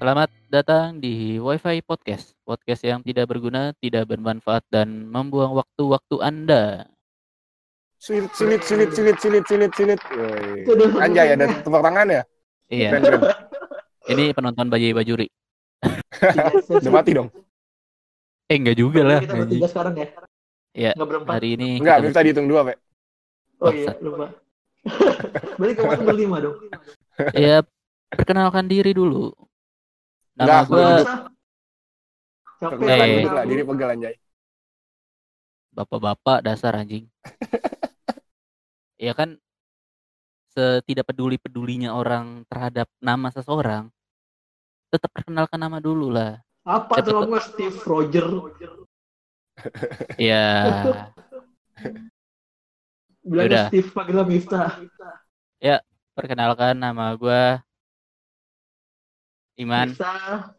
Selamat 0.00 0.32
datang 0.48 0.96
di 0.96 1.36
WiFi 1.36 1.84
Podcast. 1.84 2.32
Podcast 2.48 2.80
yang 2.88 3.04
tidak 3.04 3.28
berguna, 3.28 3.76
tidak 3.84 4.08
bermanfaat, 4.08 4.64
dan 4.72 5.04
membuang 5.04 5.52
waktu-waktu 5.52 6.16
Anda. 6.24 6.88
Silit, 8.00 8.32
silit, 8.32 8.64
silit, 8.64 8.96
silit, 8.96 9.20
silit, 9.20 9.44
silit, 9.44 9.72
silit. 9.76 10.00
Woi. 10.16 11.04
Anjay, 11.04 11.36
ada 11.36 11.52
tepuk 11.52 11.84
tangan 11.84 12.08
ya? 12.08 12.24
Iya, 12.72 12.96
Keren, 12.96 13.02
keren. 13.04 13.20
ini 14.08 14.24
penonton 14.32 14.72
Bayi 14.72 14.96
Bajuri. 14.96 15.28
Udah 16.80 16.92
mati 16.96 17.12
dong. 17.12 17.28
Eh, 18.48 18.56
enggak 18.56 18.80
juga 18.80 19.04
lah. 19.04 19.20
Kita 19.20 19.36
bertiga 19.36 19.68
sekarang 19.68 19.94
ya? 20.00 20.08
Iya. 20.80 20.92
Hari 21.28 21.48
ini 21.60 21.76
Enggak, 21.76 22.00
kita 22.00 22.08
bisa 22.08 22.20
dihitung 22.24 22.48
dua, 22.48 22.72
Pak. 22.72 22.76
Oh 23.60 23.68
iya, 23.68 23.92
lupa. 24.00 24.32
Berarti 25.60 25.72
kemarin 25.76 26.04
berlima 26.08 26.36
dong. 26.40 26.56
Ya, 27.36 27.60
perkenalkan 28.08 28.64
diri 28.64 28.96
dulu. 28.96 29.49
Nama 30.40 30.48
Enggak, 30.48 30.62
gue 30.72 30.80
duduk. 30.80 31.08
Capek. 32.60 33.08
Duduk 33.20 33.32
lah, 33.36 33.44
diri 33.44 33.62
pegel 33.68 33.90
anjay. 33.92 34.14
bapak-bapak 35.70 36.38
dasar 36.42 36.74
anjing. 36.80 37.06
ya 39.06 39.12
kan, 39.12 39.36
setidak 40.50 41.06
peduli-pedulinya 41.12 41.94
orang 41.94 42.42
terhadap 42.50 42.88
nama 42.98 43.28
seseorang, 43.30 43.92
tetap 44.90 45.12
perkenalkan 45.12 45.60
nama 45.60 45.78
dulu 45.78 46.10
lah. 46.10 46.40
Apa 46.64 47.04
tuh 47.04 47.22
kamu 47.22 47.38
Steve 47.44 47.78
Roger? 47.84 48.26
Ya, 50.16 50.88
Yaudah. 53.22 53.68
Steve 53.68 53.88
panggilnya 53.92 54.24
Miftah. 54.24 54.80
perkenalkan 56.16 56.76
nama 56.76 57.16
gue 57.16 57.60
Iman. 59.60 59.92
Miftah. 59.92 60.56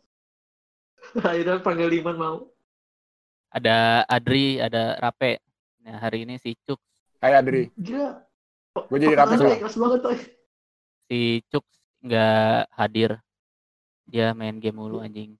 Akhirnya 1.27 1.57
panggil 1.65 1.89
Iman 1.89 2.17
mau. 2.17 2.37
Ada 3.49 4.05
Adri, 4.05 4.61
ada 4.61 4.95
Rape. 5.01 5.41
Nah, 5.81 5.97
hari 5.97 6.23
ini 6.29 6.37
si 6.37 6.53
Cuk, 6.61 6.77
Hai 7.21 7.37
Adri. 7.37 7.73
Gila. 7.77 8.21
Gue 8.87 8.97
jadi 9.01 9.17
banget, 9.17 9.41
Toy. 10.01 10.17
si 11.09 11.41
Cuk 11.49 11.65
nggak 12.05 12.69
hadir. 12.77 13.17
Dia 14.05 14.37
main 14.37 14.61
game 14.61 14.77
mulu 14.77 15.01
anjing. 15.01 15.37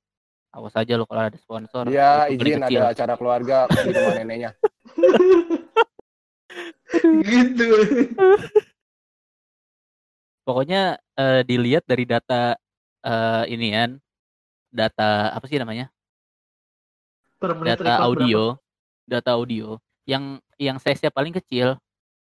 Awas 0.52 0.76
aja 0.76 1.00
lo 1.00 1.08
kalau 1.08 1.26
ada 1.26 1.38
sponsor. 1.39 1.88
Dia 1.88 2.28
gede 2.28 2.59
izin 2.59 2.62
kecil. 2.67 2.82
ada 2.84 2.92
acara 2.92 3.14
keluarga 3.16 3.58
di 3.72 3.89
rumah 3.95 4.14
neneknya. 4.20 4.52
gitu. 7.32 7.70
Pokoknya 10.44 11.00
eh, 11.16 11.42
dilihat 11.48 11.88
dari 11.88 12.04
data 12.04 12.59
eh, 13.05 13.44
ini 13.52 13.67
kan, 13.73 13.89
data 14.71 15.35
apa 15.35 15.45
sih 15.45 15.59
namanya? 15.59 15.91
Per 17.41 17.58
menit 17.58 17.81
data 17.81 18.02
audio, 18.05 18.55
data 19.03 19.33
audio 19.35 19.81
yang 20.05 20.38
yang 20.61 20.77
size-nya 20.77 21.09
paling 21.09 21.33
kecil, 21.33 21.77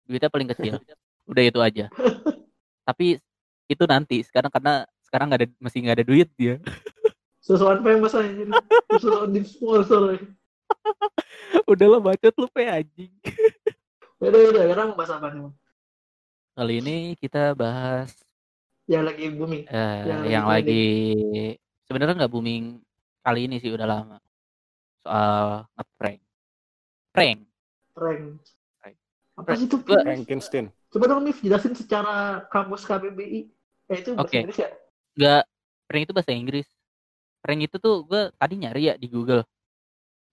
duitnya 0.06 0.30
paling 0.32 0.50
kecil. 0.52 0.78
Udah 1.32 1.44
itu 1.44 1.60
aja. 1.60 1.86
Tapi 2.86 3.18
itu 3.66 3.84
nanti 3.90 4.22
sekarang 4.22 4.54
karena 4.54 4.86
sekarang 5.02 5.26
nggak 5.32 5.42
ada 5.42 5.50
masih 5.58 5.80
nggak 5.82 5.98
ada 6.02 6.06
duit 6.06 6.30
dia. 6.38 6.62
Sesuatu 7.42 7.82
famous 7.82 8.14
aja. 8.14 8.30
Sesuatu 8.94 9.26
di 9.34 9.42
sponsor. 9.42 10.18
Udah 11.66 11.88
lah 11.98 12.02
bacot 12.02 12.36
lu 12.38 12.48
pe 12.50 12.66
anjing. 12.70 13.14
Yaudah, 14.22 14.40
yaudah. 14.40 14.64
Sekarang 14.70 14.90
bahas 14.94 15.12
apa 15.14 15.28
nih? 15.34 15.54
Kali 16.56 16.74
ini 16.80 16.98
kita 17.20 17.52
bahas 17.58 18.16
Yang 18.86 19.04
lagi 19.10 19.24
booming. 19.34 19.64
eh, 19.66 19.98
Yang 20.06 20.22
yang, 20.30 20.46
lagi 20.46 20.66
lagi 20.70 20.86
sebenarnya 21.90 22.16
nggak 22.22 22.34
booming 22.34 22.64
kali 23.26 23.40
ini 23.50 23.58
sih 23.58 23.74
udah 23.74 23.88
lama 23.90 24.18
soal 25.06 25.66
ngeprank. 25.78 26.20
Prank. 27.14 27.40
Prank. 27.94 28.24
Prank. 28.82 28.96
Apa 29.38 29.50
sih 29.58 29.66
itu? 29.66 29.78
Frankenstein. 29.82 30.66
Coba 30.94 31.06
dong 31.12 31.26
Mif 31.26 31.42
jelasin 31.42 31.74
secara 31.74 32.46
kamus 32.50 32.86
KBBI. 32.86 33.42
Eh 33.90 33.98
itu 34.02 34.14
bahasa 34.14 34.30
Oke. 34.30 34.38
Inggris 34.42 34.60
ya? 34.62 34.70
Nggak 35.16 35.44
prank 35.86 36.04
itu 36.06 36.14
bahasa 36.14 36.32
Inggris. 36.34 36.68
Prank 37.42 37.62
itu 37.62 37.78
tuh 37.78 38.06
gue 38.06 38.34
tadi 38.38 38.54
nyari 38.58 38.82
ya 38.90 38.96
di 38.98 39.08
Google. 39.10 39.46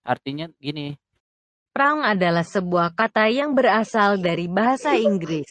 Artinya 0.03 0.49
gini, 0.59 0.97
Prank 1.73 2.05
adalah 2.05 2.45
sebuah 2.45 2.93
kata 2.93 3.33
yang 3.33 3.57
berasal 3.57 4.21
dari 4.21 4.45
bahasa 4.45 4.93
Inggris. 4.93 5.47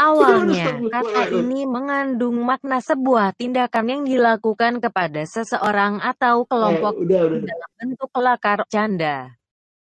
Awalnya, 0.00 0.80
kata 0.88 1.28
ini 1.28 1.68
mengandung 1.68 2.40
makna 2.40 2.80
sebuah 2.80 3.36
tindakan 3.36 3.84
yang 3.84 4.02
dilakukan 4.08 4.80
kepada 4.80 5.28
seseorang 5.28 6.00
atau 6.00 6.48
kelompok 6.48 6.96
Eh, 6.96 7.04
udah, 7.04 7.20
udah. 7.28 7.40
dalam 7.44 7.70
bentuk 7.76 8.08
kelakar, 8.08 8.64
canda, 8.72 9.36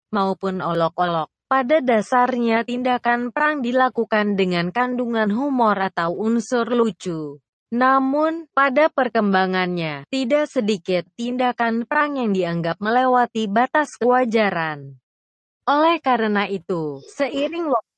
maupun 0.10 0.58
olok-olok. 0.58 1.30
Pada 1.46 1.84
dasarnya, 1.86 2.66
tindakan 2.66 3.30
perang 3.30 3.62
dilakukan 3.62 4.34
dengan 4.34 4.74
kandungan 4.74 5.30
humor 5.30 5.78
atau 5.78 6.18
unsur 6.18 6.66
lucu. 6.66 7.38
Namun, 7.70 8.50
pada 8.58 8.90
perkembangannya, 8.90 10.10
tidak 10.10 10.50
sedikit 10.50 11.06
tindakan 11.14 11.86
perang 11.86 12.18
yang 12.18 12.34
dianggap 12.34 12.82
melewati 12.82 13.46
batas 13.52 13.96
kewajaran. 14.02 14.98
Oleh 15.70 16.02
karena 16.02 16.50
itu, 16.50 17.00
seiring 17.16 17.70
waktu, 17.70 17.91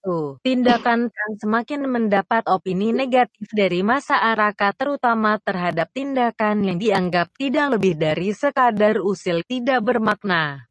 tindakan 0.43 1.07
perang 1.07 1.35
semakin 1.39 1.81
mendapat 1.87 2.43
opini 2.51 2.91
negatif 2.91 3.47
dari 3.55 3.79
masyarakat 3.79 4.73
terutama 4.75 5.39
terhadap 5.39 5.87
tindakan 5.95 6.67
yang 6.67 6.75
dianggap 6.75 7.31
tidak 7.39 7.79
lebih 7.79 7.95
dari 7.95 8.35
sekadar 8.35 8.99
usil 8.99 9.47
tidak 9.47 9.79
bermakna 9.79 10.67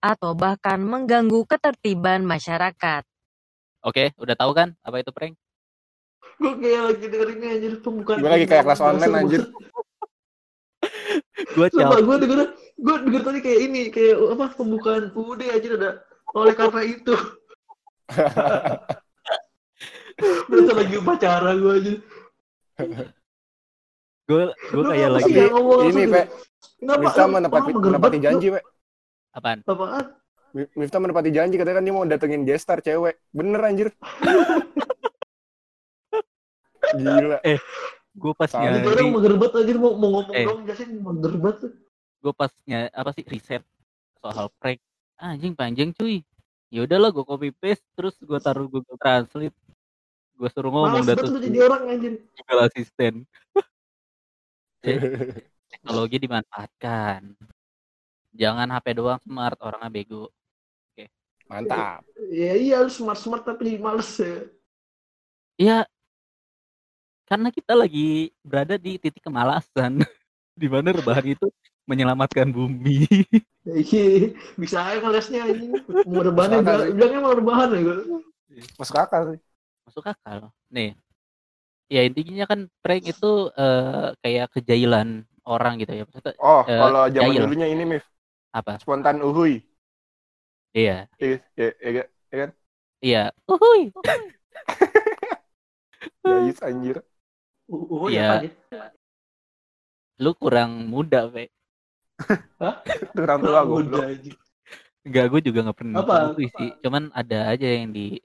atau 0.00 0.32
bahkan 0.32 0.80
mengganggu 0.80 1.44
ketertiban 1.44 2.24
masyarakat. 2.24 3.04
oke, 3.84 4.04
udah 4.16 4.34
tahu 4.34 4.52
kan 4.56 4.72
apa 4.80 5.04
itu 5.04 5.12
prank? 5.12 5.34
Gue 6.36 6.52
kayak 6.60 6.82
lagi 6.92 7.04
dengerin 7.08 7.36
ini 7.40 7.46
anjir 7.48 7.72
pembukaan. 7.80 8.20
Gue 8.20 8.30
lagi 8.32 8.46
kayak 8.48 8.64
kelas 8.68 8.80
online 8.80 9.14
anjir. 9.14 9.42
Gue 11.56 11.68
Sumpah 11.72 12.00
gue 12.00 12.16
denger, 12.20 12.40
gue 12.76 12.96
denger 13.08 13.22
tadi 13.24 13.38
kayak 13.40 13.60
ini, 13.64 13.82
kayak 13.88 14.16
apa 14.36 14.52
pembukaan 14.56 15.08
UUD 15.16 15.40
anjir 15.48 15.80
ada. 15.80 16.04
Oleh 16.36 16.52
karena 16.52 16.84
itu. 16.84 17.16
Berarti 20.46 20.72
lagi 20.72 20.94
upacara 20.96 21.50
gue 21.52 21.72
aja. 21.74 21.92
gue 24.26 24.42
gue 24.50 24.82
kayak 24.84 25.10
lagi 25.12 25.32
ngomong 25.46 25.80
Ini, 25.86 26.02
Pe. 26.02 26.02
gitu? 26.02 26.20
Kenapa? 26.76 27.00
Miftah 27.00 27.26
menepati, 27.26 27.70
menepati 27.72 28.18
janji, 28.18 28.46
Pe. 28.50 28.60
apaan? 29.30 29.58
Apaan? 29.62 30.04
Mi- 30.50 30.72
Miftah 30.74 30.98
menepati 30.98 31.30
janji 31.30 31.54
katanya 31.54 31.76
kan 31.76 31.84
dia 31.84 31.94
mau 31.94 32.04
datengin 32.04 32.42
gestar 32.42 32.80
cewek. 32.80 33.20
Bener 33.30 33.60
anjir. 33.60 33.88
Gila. 36.96 37.38
Gue 38.16 38.32
pas 38.32 38.48
Salah. 38.48 38.72
Ini 38.72 38.80
nyari, 38.80 38.88
orang 38.88 39.08
menggerbek 39.12 39.52
aja 39.52 39.72
mau, 39.76 39.92
mau 39.94 40.08
ngomong 40.16 40.32
Eh. 40.32 40.44
dong, 40.44 40.64
jelasin 40.64 40.88
menggerbek 40.96 41.56
tuh. 41.60 41.72
gue 42.16 42.32
pas 42.32 42.50
ny- 42.64 42.90
apa 42.90 43.10
sih 43.12 43.22
riset 43.22 43.62
soal 44.18 44.48
prank. 44.56 44.80
Anjing 45.16 45.52
panjang 45.52 45.92
cuy. 45.92 46.24
Ya 46.72 46.82
udahlah 46.82 47.14
gue 47.14 47.24
copy 47.24 47.50
paste 47.54 47.86
terus 47.94 48.18
gue 48.18 48.38
taruh 48.42 48.66
Google 48.66 48.98
Translate. 48.98 49.54
Gue 50.36 50.48
suruh 50.52 50.68
ngomong 50.68 51.00
Males 51.00 51.16
lu 51.16 51.40
jadi 51.40 51.58
orang 51.64 51.82
anjir. 51.88 52.12
Google 52.36 52.60
Assistant. 52.68 53.16
Teknologi 55.72 56.16
dimanfaatkan. 56.20 57.34
Jangan 58.36 58.68
HP 58.68 58.86
doang 59.00 59.20
smart, 59.24 59.56
orangnya 59.64 59.88
bego. 59.88 60.28
Mantap. 61.46 62.02
Ya 62.34 62.58
iya 62.58 62.82
lu 62.82 62.90
smart-smart 62.90 63.46
tapi 63.46 63.70
jadi 63.70 63.78
males 63.78 64.10
ya. 64.18 64.50
Iya, 65.56 65.78
karena 67.26 67.48
kita 67.50 67.72
lagi 67.74 68.30
berada 68.42 68.78
di 68.78 68.98
titik 69.02 69.22
kemalasan, 69.22 69.98
di 70.60 70.68
mana 70.70 70.94
rebahan 70.94 71.26
itu 71.26 71.46
menyelamatkan 71.86 72.50
bumi. 72.50 73.06
Iya, 73.66 74.30
bisa 74.54 74.78
aja 74.78 75.02
ngelesnya 75.02 75.42
anjing. 75.42 75.70
Mau 76.06 76.22
rebahan 76.22 76.50
Masuk 76.54 76.62
akal 76.62 76.78
ya, 76.78 76.86
sih. 76.86 76.92
bilangnya 76.94 77.20
mau 77.22 77.34
rebahan 77.34 77.68
ya. 77.74 77.94
Masuk 78.78 78.96
akal 78.96 79.22
sih. 79.34 79.40
Masuk 79.86 80.04
akal. 80.06 80.38
Nih, 80.70 80.94
ya 81.90 82.06
intinya 82.06 82.46
kan 82.46 82.70
prank 82.78 83.10
itu 83.10 83.50
eh, 83.54 84.06
kayak 84.22 84.46
kejailan 84.54 85.08
orang 85.42 85.82
gitu 85.82 85.92
ya. 85.98 86.02
Maksudnya 86.06 86.34
Oh, 86.38 86.62
Eh, 86.62 86.78
kalau 86.78 87.02
zaman 87.10 87.14
jahil. 87.34 87.42
dulunya 87.46 87.66
ini, 87.70 87.82
Mif. 87.86 88.04
apa? 88.54 88.78
Spontan 88.78 89.18
uhuy. 89.22 89.62
Iya, 90.70 91.08
Iya, 91.18 91.36
iya, 91.56 91.70
iya, 91.82 92.04
iya. 92.30 92.46
iya. 93.02 93.22
Uhuy. 93.50 93.90
Guys, 96.22 96.58
anjir. 96.62 97.02
Oh, 97.66 98.06
Iya. 98.06 98.46
ya 98.46 98.46
apa 98.46 98.94
Lu 100.16 100.32
kurang 100.38 100.88
muda, 100.88 101.28
Itu 102.16 103.20
orang 103.20 103.40
tua 103.44 103.60
gue. 103.64 103.80
Anjing. 104.00 104.36
Enggak, 105.06 105.24
gue 105.30 105.40
juga 105.46 105.58
nggak 105.62 105.78
pernah 105.78 106.02
Apa? 106.02 106.34
Uhuy 106.34 106.50
sih. 106.50 106.70
Cuman 106.82 107.14
ada 107.14 107.38
aja 107.54 107.68
yang 107.68 107.94
di 107.94 108.18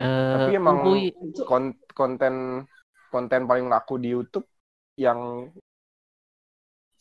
eh 0.00 0.34
Tapi 0.36 0.56
emang 0.56 0.76
konten 1.94 2.64
konten 3.08 3.40
paling 3.48 3.66
laku 3.68 3.96
di 3.96 4.12
YouTube 4.12 4.44
yang 5.00 5.48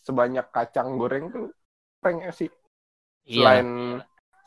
sebanyak 0.04 0.48
kacang 0.50 0.96
goreng 0.96 1.28
tuh 1.30 1.52
prank 2.00 2.32
sih. 2.32 2.48
Iya. 3.28 3.36
Selain 3.36 3.68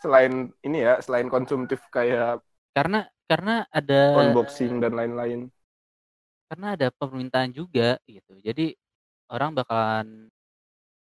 selain 0.02 0.32
ini 0.66 0.78
ya, 0.82 0.98
selain 1.04 1.28
konsumtif 1.28 1.78
kayak 1.92 2.42
Karena 2.72 3.04
karena 3.28 3.68
ada 3.68 4.16
unboxing 4.16 4.80
dan 4.80 4.96
lain-lain. 4.96 5.52
karena 6.52 6.76
ada 6.76 6.92
permintaan 6.92 7.48
juga 7.48 7.96
gitu. 8.04 8.36
Jadi 8.44 8.76
orang 9.32 9.56
bakalan 9.56 10.28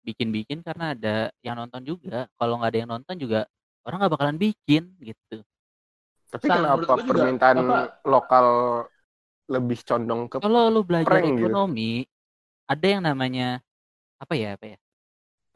bikin-bikin 0.06 0.62
karena 0.62 0.94
ada 0.94 1.16
yang 1.42 1.58
nonton 1.58 1.82
juga. 1.82 2.30
Kalau 2.38 2.62
nggak 2.62 2.70
ada 2.70 2.78
yang 2.78 2.90
nonton 2.94 3.14
juga 3.18 3.40
orang 3.82 3.98
nggak 4.06 4.14
bakalan 4.14 4.38
bikin 4.38 4.82
gitu. 5.02 5.42
Tapi 6.30 6.46
menurut 6.46 6.86
kenapa 6.86 6.94
juga, 6.94 7.02
permintaan 7.10 7.56
apa- 7.58 7.90
lokal 8.06 8.46
lebih 9.46 9.78
condong 9.86 10.22
ke 10.30 10.36
Kalau 10.42 10.62
lu 10.70 10.80
belajar 10.86 11.06
Prank 11.06 11.26
gitu. 11.38 11.46
ekonomi, 11.50 11.90
ada 12.66 12.86
yang 12.86 13.02
namanya 13.02 13.62
apa 14.22 14.34
ya 14.38 14.54
apa 14.54 14.66
ya? 14.74 14.78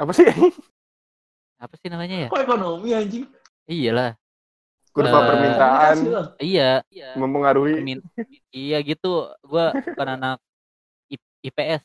apa 0.00 0.12
sih? 0.17 0.26
Apa 1.61 1.76
sih 1.76 1.93
namanya 1.93 2.17
ya? 2.25 2.29
Kok 2.32 2.41
ekonomi 2.41 2.88
anjing? 2.97 3.29
Iyalah. 3.69 4.17
Kurva 4.97 5.12
Eh, 5.12 5.26
permintaan 5.29 5.97
lah. 6.08 6.26
Iya. 6.41 6.70
mempengaruhi. 7.20 7.85
Permin- 7.85 8.06
iya 8.49 8.81
gitu. 8.81 9.29
Gua 9.44 9.76
bukan 9.76 10.08
anak 10.17 10.37
IPS. 11.44 11.85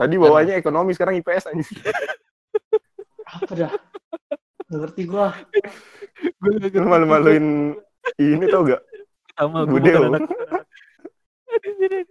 Tadi 0.00 0.14
bawahnya 0.16 0.56
ekonomi, 0.56 0.96
sekarang 0.96 1.20
IPS 1.20 1.52
aja. 1.52 1.64
Apa 3.36 3.52
dah? 3.52 3.72
Nggak 4.72 4.80
ngerti 4.80 5.02
gua. 5.04 5.28
Lu 6.40 6.88
malu-maluin 6.88 7.76
ini 8.16 8.44
tau 8.48 8.64
gak? 8.64 8.80
Pertama 9.28 9.68
gue 9.68 9.76
Budeo. 9.76 10.00
bukan 10.00 10.08
anak. 10.16 10.22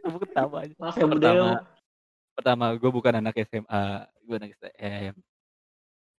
Kamu 0.06 0.18
ketawa 0.21 0.57
aja. 0.62 0.74
Maaf 0.77 0.95
ya 0.95 1.06
Pertama, 1.09 1.18
Budeo. 1.18 1.45
pertama 2.38 2.65
gue 2.77 2.91
bukan 2.94 3.13
anak 3.25 3.36
SMA, 3.50 3.83
gue 4.06 4.35
anak 4.38 4.50
STM. 4.53 5.13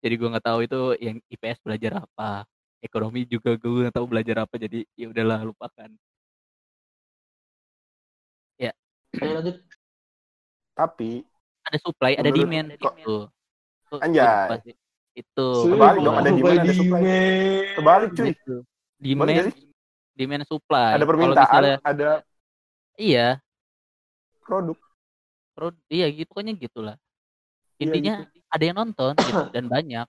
Jadi 0.00 0.14
gue 0.16 0.28
nggak 0.32 0.46
tahu 0.50 0.58
itu 0.66 0.80
yang 0.98 1.16
IPS 1.30 1.58
belajar 1.62 1.92
apa, 2.02 2.48
ekonomi 2.82 3.28
juga 3.30 3.54
gue 3.54 3.86
nggak 3.86 3.94
tahu 3.94 4.06
belajar 4.10 4.42
apa. 4.42 4.54
Jadi 4.58 4.82
ya 4.98 5.06
udahlah 5.06 5.46
lupakan. 5.46 5.90
Ayo 9.18 9.32
lanjut. 9.42 9.56
Tapi 10.78 11.26
Ada 11.70 11.78
supply, 11.86 12.12
ada 12.18 12.30
demand 12.34 12.66
kok- 12.74 12.98
gitu. 12.98 13.16
Tuh, 13.86 13.98
Anjay. 14.02 14.74
Itu 15.10 15.48
Kebalik 15.70 16.00
dong, 16.02 16.16
ada 16.18 16.30
Supply 16.30 16.38
demand, 16.38 16.62
ada 16.62 16.74
supply. 16.74 17.00
demand. 17.02 17.74
kebalik 17.78 18.10
cuy. 18.10 18.26
Gitu. 18.30 18.56
Demand, 18.98 19.30
demand 20.14 20.44
supply. 20.46 20.90
Ada 20.90 20.98
Kalau 20.98 21.08
permintaan, 21.10 21.46
misalnya, 21.46 21.76
ada 21.82 22.10
iya, 22.98 23.28
produk. 24.42 24.78
pro, 25.54 25.70
iya 25.86 26.06
gitu 26.10 26.26
pokoknya 26.30 26.52
gitulah. 26.58 26.96
Iya, 27.78 27.82
Intinya 27.86 28.14
ada 28.50 28.64
yang 28.66 28.76
nonton 28.76 29.12
gitu, 29.14 29.44
dan 29.54 29.64
banyak. 29.66 30.06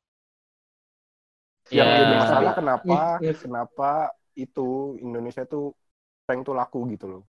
Yang 1.71 1.87
Ya. 1.87 1.97
jadi 1.97 2.13
masalah 2.17 2.51
kenapa 2.57 2.97
Iya. 3.21 3.33
kenapa 3.37 3.91
itu 4.33 4.97
Indonesia 4.97 5.45
tuh 5.45 5.77
prank 6.25 6.41
tuh 6.45 6.57
laku 6.57 6.89
gitu 6.89 7.05
loh. 7.09 7.23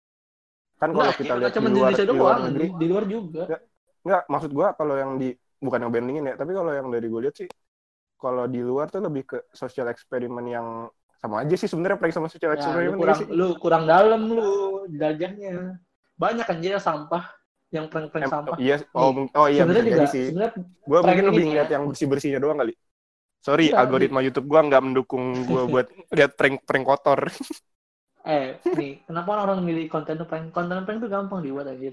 Kan 0.81 0.91
kalau 0.91 1.07
Nah, 1.07 1.15
kita 1.15 1.33
ya, 1.37 1.39
lihat 1.45 1.53
di 1.53 1.61
luar, 1.71 1.91
di 1.93 2.15
luar 2.17 2.35
negeri, 2.49 2.67
di, 2.67 2.77
di 2.79 2.85
luar 2.89 3.03
juga. 3.05 3.43
Enggak, 4.01 4.23
maksud 4.29 4.51
gua 4.51 4.67
kalau 4.73 4.95
yang 4.97 5.11
di 5.21 5.29
bukan 5.61 5.79
yang 5.85 5.91
bandingin 5.93 6.25
ya, 6.25 6.35
tapi 6.37 6.51
kalau 6.57 6.71
yang 6.73 6.87
dari 6.89 7.05
gue 7.05 7.21
lihat 7.21 7.35
sih 7.37 7.49
kalau 8.17 8.45
di 8.49 8.61
luar 8.61 8.89
tuh 8.89 9.01
lebih 9.01 9.23
ke 9.29 9.37
social 9.53 9.89
eksperimen 9.89 10.45
yang 10.45 10.67
sama 11.21 11.45
aja 11.45 11.53
sih 11.53 11.69
sebenarnya 11.69 11.97
prank 12.01 12.13
sama 12.17 12.27
social 12.33 12.53
Ya, 12.53 12.57
lu 12.57 12.57
eksperimen 12.57 12.97
kurang 12.97 13.17
sih. 13.21 13.27
lu 13.29 13.47
kurang 13.61 13.83
dalam 13.85 14.21
lu 14.29 14.49
jelajahnya. 14.89 15.77
Banyak 16.17 16.45
kan 16.45 16.57
aja 16.61 16.77
sampah 16.81 17.23
yang 17.73 17.85
prank-prank 17.89 18.25
sampah. 18.29 18.57
iya, 18.61 18.81
oh, 18.93 19.25
oh 19.31 19.47
iya 19.47 19.63
sebenarnya 19.63 19.83
juga 19.85 19.95
jadi 20.01 20.07
sih. 20.09 20.25
Gue 20.85 20.99
mungkin 21.01 21.25
lebih 21.29 21.43
ya. 21.43 21.47
ngeliat 21.49 21.69
yang 21.71 21.83
bersih-bersihnya 21.89 22.39
doang 22.41 22.57
kali. 22.61 22.73
Sorry, 23.41 23.73
Iya, 23.73 23.81
algoritma 23.81 24.21
YouTube 24.21 24.45
gua 24.53 24.61
nggak 24.61 24.83
mendukung 24.85 25.23
gua 25.49 25.65
buat 25.65 25.87
lihat 26.17 26.37
prank-prank 26.37 26.85
kotor. 26.85 27.19
eh 28.21 28.61
nih 28.77 29.01
kenapa 29.09 29.31
orang 29.49 29.65
milih 29.65 29.89
konten 29.89 30.21
prank 30.29 30.53
konten 30.53 30.85
prank 30.85 31.01
itu 31.01 31.09
gampang 31.09 31.41
dibuat 31.41 31.65
aja 31.73 31.89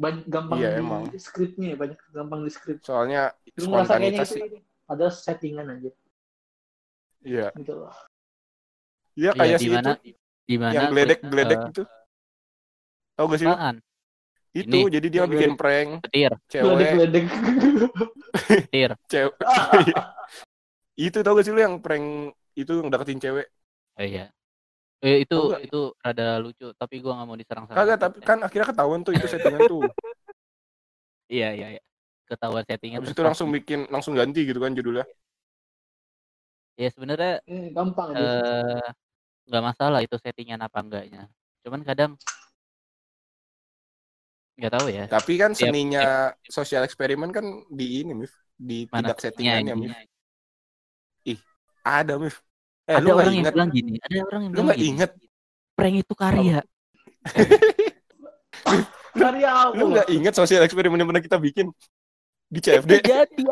banyak 0.00 0.24
gampang 0.32 0.58
Iya, 0.64 0.68
di 0.72 0.80
emang. 0.80 1.02
skripnya 1.20 1.76
banyak 1.76 1.98
gampang 2.16 2.40
di 2.40 2.50
skrip 2.50 2.78
Soalnya 2.80 3.36
kayaknya 3.52 3.68
spontanitas 3.68 4.28
sih. 4.32 4.40
itu 4.40 4.58
ada 4.88 5.06
settingan 5.12 5.66
aja 5.76 5.90
Iya. 7.20 7.48
gitu 7.52 7.72
loh 7.84 7.92
Iya 9.12 9.30
Iya, 9.36 9.38
kayak 9.38 9.58
di 9.60 9.60
sih 9.60 9.70
mana 9.70 9.90
itu 9.92 10.16
di 10.50 10.56
mana 10.56 10.74
yang 10.74 10.88
geledek 10.90 11.18
klik, 11.20 11.30
geledek 11.30 11.58
eh, 11.60 11.68
itu. 11.70 11.82
Tahu 13.14 13.26
gak 13.28 13.40
sih 13.44 13.48
apaan? 13.52 13.76
Itu 14.50 14.78
Ini. 14.82 14.90
jadi 14.90 15.06
dia 15.12 15.22
bikin 15.28 15.52
prank 15.54 15.90
Petir, 16.08 16.32
cewek 16.50 16.74
geledek 16.96 17.24
petir. 17.28 18.90
cewek 19.12 19.34
itu 21.06 21.18
tau 21.22 21.32
gak 21.36 21.44
sih 21.46 21.52
lu 21.54 21.60
yang 21.60 21.76
prank 21.78 22.32
itu 22.56 22.72
yang 22.80 22.88
deketin 22.88 23.20
cewek 23.20 23.46
Oh 24.00 24.06
iya. 24.06 24.32
Eh, 25.00 25.24
itu 25.24 25.34
nggak? 25.48 25.60
itu 25.64 25.78
rada 26.04 26.24
lucu, 26.44 26.66
tapi 26.76 26.94
gua 27.00 27.12
nggak 27.16 27.28
mau 27.28 27.38
diserang-serang. 27.40 27.80
kagak 27.80 27.98
tapi 28.02 28.18
kan 28.28 28.38
akhirnya 28.46 28.66
ketahuan 28.70 29.00
tuh 29.06 29.12
itu 29.16 29.26
settingan 29.32 29.62
tuh 29.70 29.82
Iya, 31.32 31.46
iya, 31.56 31.66
iya. 31.74 31.80
Ketahuan 32.30 32.64
settingan. 32.68 32.98
habis 33.00 33.08
terus 33.08 33.16
itu 33.16 33.22
langsung 33.28 33.48
bikin 33.56 33.78
langsung 33.94 34.14
ganti 34.18 34.40
gitu 34.48 34.58
kan 34.64 34.72
judulnya 34.78 35.04
Ya 36.80 36.88
sebenarnya 36.94 37.32
eh, 37.52 37.64
gampang 37.76 38.08
eh 38.16 38.86
nggak 39.48 39.64
masalah 39.68 40.00
itu 40.06 40.16
settingan 40.24 40.60
apa 40.66 40.78
enggaknya. 40.84 41.20
Cuman 41.64 41.82
kadang 41.88 42.12
nggak 44.58 44.72
tahu 44.74 44.86
ya. 44.92 45.04
tapi 45.12 45.32
kan 45.42 45.52
Tiap- 45.56 45.58
seninya 45.60 46.00
sosial 46.56 46.82
eksperimen 46.88 47.30
kan 47.36 47.44
di 47.78 47.84
ini 48.04 48.12
Mif 48.20 48.32
di 48.68 48.78
Mana 48.92 49.08
tidak 49.08 49.18
settingannya 49.24 49.74
Mif 49.82 49.94
anjing. 49.98 51.38
ada 51.84 52.18
Mif 52.18 52.42
eh 52.90 52.96
ada 52.98 53.10
orang 53.12 53.32
yang 53.32 53.46
bilang 53.48 53.70
gini, 53.70 53.94
ada 53.98 54.16
orang 54.24 54.40
yang 54.42 54.52
lu 54.52 54.60
bilang 54.60 54.74
gini. 54.74 54.88
inget 54.90 55.10
Prank 55.72 55.96
itu 55.96 56.14
karya. 56.14 56.58
karya 59.12 59.48
apa 59.48 59.74
lu 59.74 59.84
nggak 59.90 60.08
inget 60.08 60.34
sosial 60.34 60.60
eksperimen 60.60 60.96
yang 60.96 61.08
pernah 61.08 61.22
kita 61.22 61.38
bikin 61.38 61.70
di 62.46 62.58
CFD 62.58 63.00
jadi 63.00 63.22
anjing. 63.22 63.46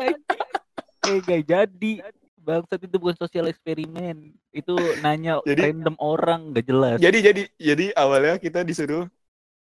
Eh 1.01 1.17
nggak 1.17 1.41
jadi. 1.45 1.91
Bangsat 2.39 2.81
itu 2.81 2.95
bukan 2.97 3.15
sosial 3.15 3.45
eksperimen. 3.47 4.31
Itu 4.49 4.73
nanya 4.99 5.39
Jadi- 5.43 5.61
random 5.61 5.95
orang 5.97 6.51
nggak 6.51 6.65
jelas. 6.65 6.97
jadi 6.97 7.17
jadi 7.21 7.41
jadi 7.55 7.85
awalnya 7.93 8.35
kita 8.37 8.61
disuruh 8.61 9.07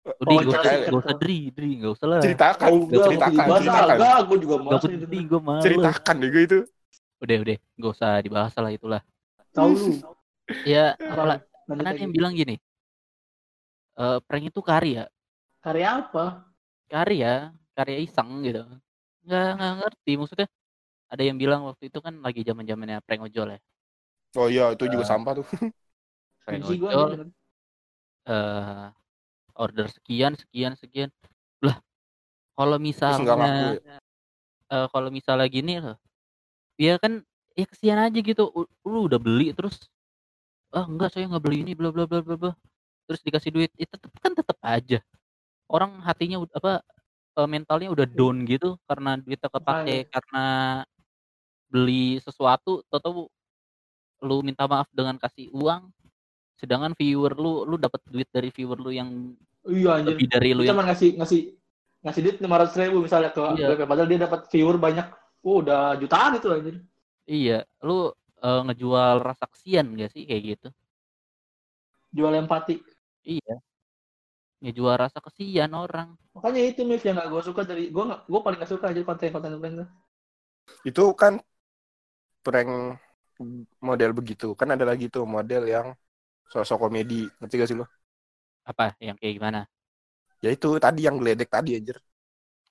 Udah 0.07 0.31
Oh, 0.31 0.39
nggak 0.39 0.55
usah, 0.55 0.75
nggak 0.87 1.03
usah 1.03 1.17
dri, 1.19 1.39
dri, 1.50 1.71
nggak 1.77 1.93
usah 1.93 2.07
lah. 2.07 2.21
ceritakan 2.23 2.67
Oh, 2.71 2.79
enggak, 2.87 3.07
ceritakan 3.11 3.43
bahasa 3.43 3.59
ceritakan 3.59 3.91
agak, 3.91 4.19
gue 4.23 4.39
juga 4.39 4.57
mau 4.57 4.71
penting, 4.79 5.23
gue 5.27 5.41
malu. 5.43 5.62
ceritakan 5.67 6.15
deh 6.17 6.31
gue 6.31 6.43
itu 6.47 6.59
Udah, 7.17 7.37
udah, 7.43 7.57
nggak 7.75 7.91
usah 7.91 8.11
dibahas 8.23 8.53
lah 8.55 8.71
itulah. 8.71 9.03
Tahu 9.57 9.73
lu 9.83 9.89
Ya, 10.73 10.99
apalah. 11.11 11.39
Lanjut 11.69 11.89
Karena 11.89 11.89
ada 11.93 12.01
yang 12.05 12.13
bilang 12.17 12.33
gini, 12.41 12.55
eh 14.05 14.19
prank 14.27 14.45
itu 14.51 14.61
karya, 14.69 15.03
karya 15.65 15.89
apa 16.01 16.25
karya, 16.93 17.29
karya 17.77 17.97
iseng 18.07 18.31
gitu. 18.47 18.61
Nggak, 19.27 19.45
nggak 19.57 19.73
ngerti 19.79 20.11
maksudnya. 20.21 20.49
Ada 21.13 21.23
yang 21.29 21.39
bilang 21.43 21.61
waktu 21.69 21.85
itu 21.91 21.99
kan 22.07 22.15
lagi 22.27 22.41
zaman 22.49 22.65
zamannya 22.71 22.99
prank 23.07 23.23
ojol 23.29 23.49
ya. 23.57 23.61
oh 24.41 24.47
iya 24.53 24.65
itu 24.75 24.85
juga 24.93 25.05
Eh, 25.05 25.11
sampah 25.11 25.33
tuh 25.39 25.47
Prank 26.47 26.65
ojol, 26.71 27.11
eh 28.35 28.87
order 29.65 29.87
sekian, 29.97 30.35
sekian, 30.43 30.75
sekian. 30.83 31.11
Lah, 31.67 31.79
kalau 32.59 32.79
laku 33.07 33.29
misalnya, 33.29 33.79
ya 33.87 33.97
eh, 34.73 34.87
kalau 34.93 35.09
misalnya 35.17 35.47
gini 35.51 35.73
loh, 35.85 35.97
ya 36.81 36.97
kan, 37.03 37.23
ya 37.57 37.65
kesian 37.67 37.99
aja 37.99 38.19
gitu. 38.21 38.45
U- 38.53 38.71
Lu 38.85 39.09
udah 39.09 39.19
beli 39.19 39.51
terus, 39.51 39.89
ah 40.71 40.85
enggak 40.85 41.17
saya 41.17 41.27
nggak 41.27 41.43
beli 41.43 41.65
ini, 41.65 41.73
bla 41.73 41.89
bla 41.91 42.05
bla 42.05 42.21
bla 42.21 42.37
bla. 42.37 42.53
Terus 43.09 43.21
dikasih 43.25 43.51
duit, 43.51 43.71
itu 43.75 43.89
tetep 43.89 44.13
kan 44.21 44.37
tetep 44.37 44.59
aja. 44.61 44.99
Orang 45.67 45.99
hatinya 46.05 46.39
ud- 46.39 46.53
apa 46.55 46.85
eh, 47.37 47.49
mentalnya 47.49 47.91
udah 47.91 48.07
down 48.07 48.45
gitu 48.45 48.79
karena 48.87 49.19
duitnya 49.19 49.51
kepake 49.51 49.97
karena 50.09 50.45
beli 51.67 52.23
sesuatu, 52.23 52.85
atau 52.87 53.27
lu 54.23 54.37
minta 54.41 54.65
maaf 54.65 54.89
dengan 54.95 55.21
kasih 55.21 55.53
uang, 55.53 55.93
sedangkan 56.57 56.97
viewer 56.97 57.37
lu, 57.37 57.69
lu 57.69 57.77
dapat 57.77 58.01
duit 58.09 58.29
dari 58.33 58.49
viewer 58.49 58.81
lu 58.81 58.89
yang 58.89 59.37
iya 59.69 59.99
anjir 60.01 60.15
lebih 60.17 60.27
dari 60.31 60.51
lu 60.57 60.63
yang 60.65 60.73
cuma 60.79 60.87
ngasih 60.89 61.19
ngasih 61.21 61.41
ngasih 62.07 62.21
duit 62.23 62.37
lima 62.41 62.57
ratus 62.63 62.79
ribu 62.79 63.03
misalnya 63.05 63.35
ke 63.35 63.43
Iya. 63.59 63.83
Padahal 63.85 64.09
dia 64.09 64.21
dapat 64.25 64.41
viewer 64.49 64.79
banyak 64.79 65.07
oh 65.45 65.61
udah 65.61 65.99
jutaan 66.01 66.39
itu 66.39 66.49
anjir 66.49 66.77
iya, 67.35 67.52
lu 67.87 67.92
eh, 68.45 68.59
ngejual 68.66 69.16
rasa 69.28 69.45
kesian 69.52 69.87
gak 70.00 70.11
sih 70.14 70.23
kayak 70.28 70.42
gitu? 70.50 70.66
jual 72.12 72.35
empati 72.35 72.83
Iya. 73.25 73.61
Ngejual 74.62 74.97
rasa 75.02 75.18
kesian 75.26 75.73
orang. 75.85 76.09
makanya 76.37 76.61
itu 76.71 76.80
Mif 76.88 77.02
yang 77.06 77.16
gak 77.21 77.28
gue 77.33 77.42
suka 77.49 77.62
dari 77.71 77.85
gue 77.95 78.04
gak 78.11 78.21
gue 78.30 78.40
paling 78.45 78.59
gak 78.62 78.71
suka 78.73 78.85
aja 78.92 79.00
konten-konten 79.09 79.59
prank 79.61 79.75
tuh 79.80 79.88
itu 80.88 81.02
kan 81.21 81.35
prank 82.45 82.71
model 83.88 84.11
begitu 84.18 84.47
kan 84.59 84.68
ada 84.75 84.85
lagi 84.90 85.04
tuh 85.14 85.25
model 85.35 85.62
yang 85.75 85.87
sosok 86.52 86.78
komedi 86.85 87.14
ngerti 87.40 87.54
gak 87.62 87.71
sih 87.71 87.78
lo 87.80 87.87
Apa 88.71 88.87
yang 89.06 89.16
kayak 89.21 89.35
gimana? 89.40 89.61
ya 90.45 90.49
itu 90.56 90.68
tadi 90.85 91.00
yang 91.06 91.16
geledek 91.21 91.49
tadi 91.54 91.71
anjir 91.78 91.97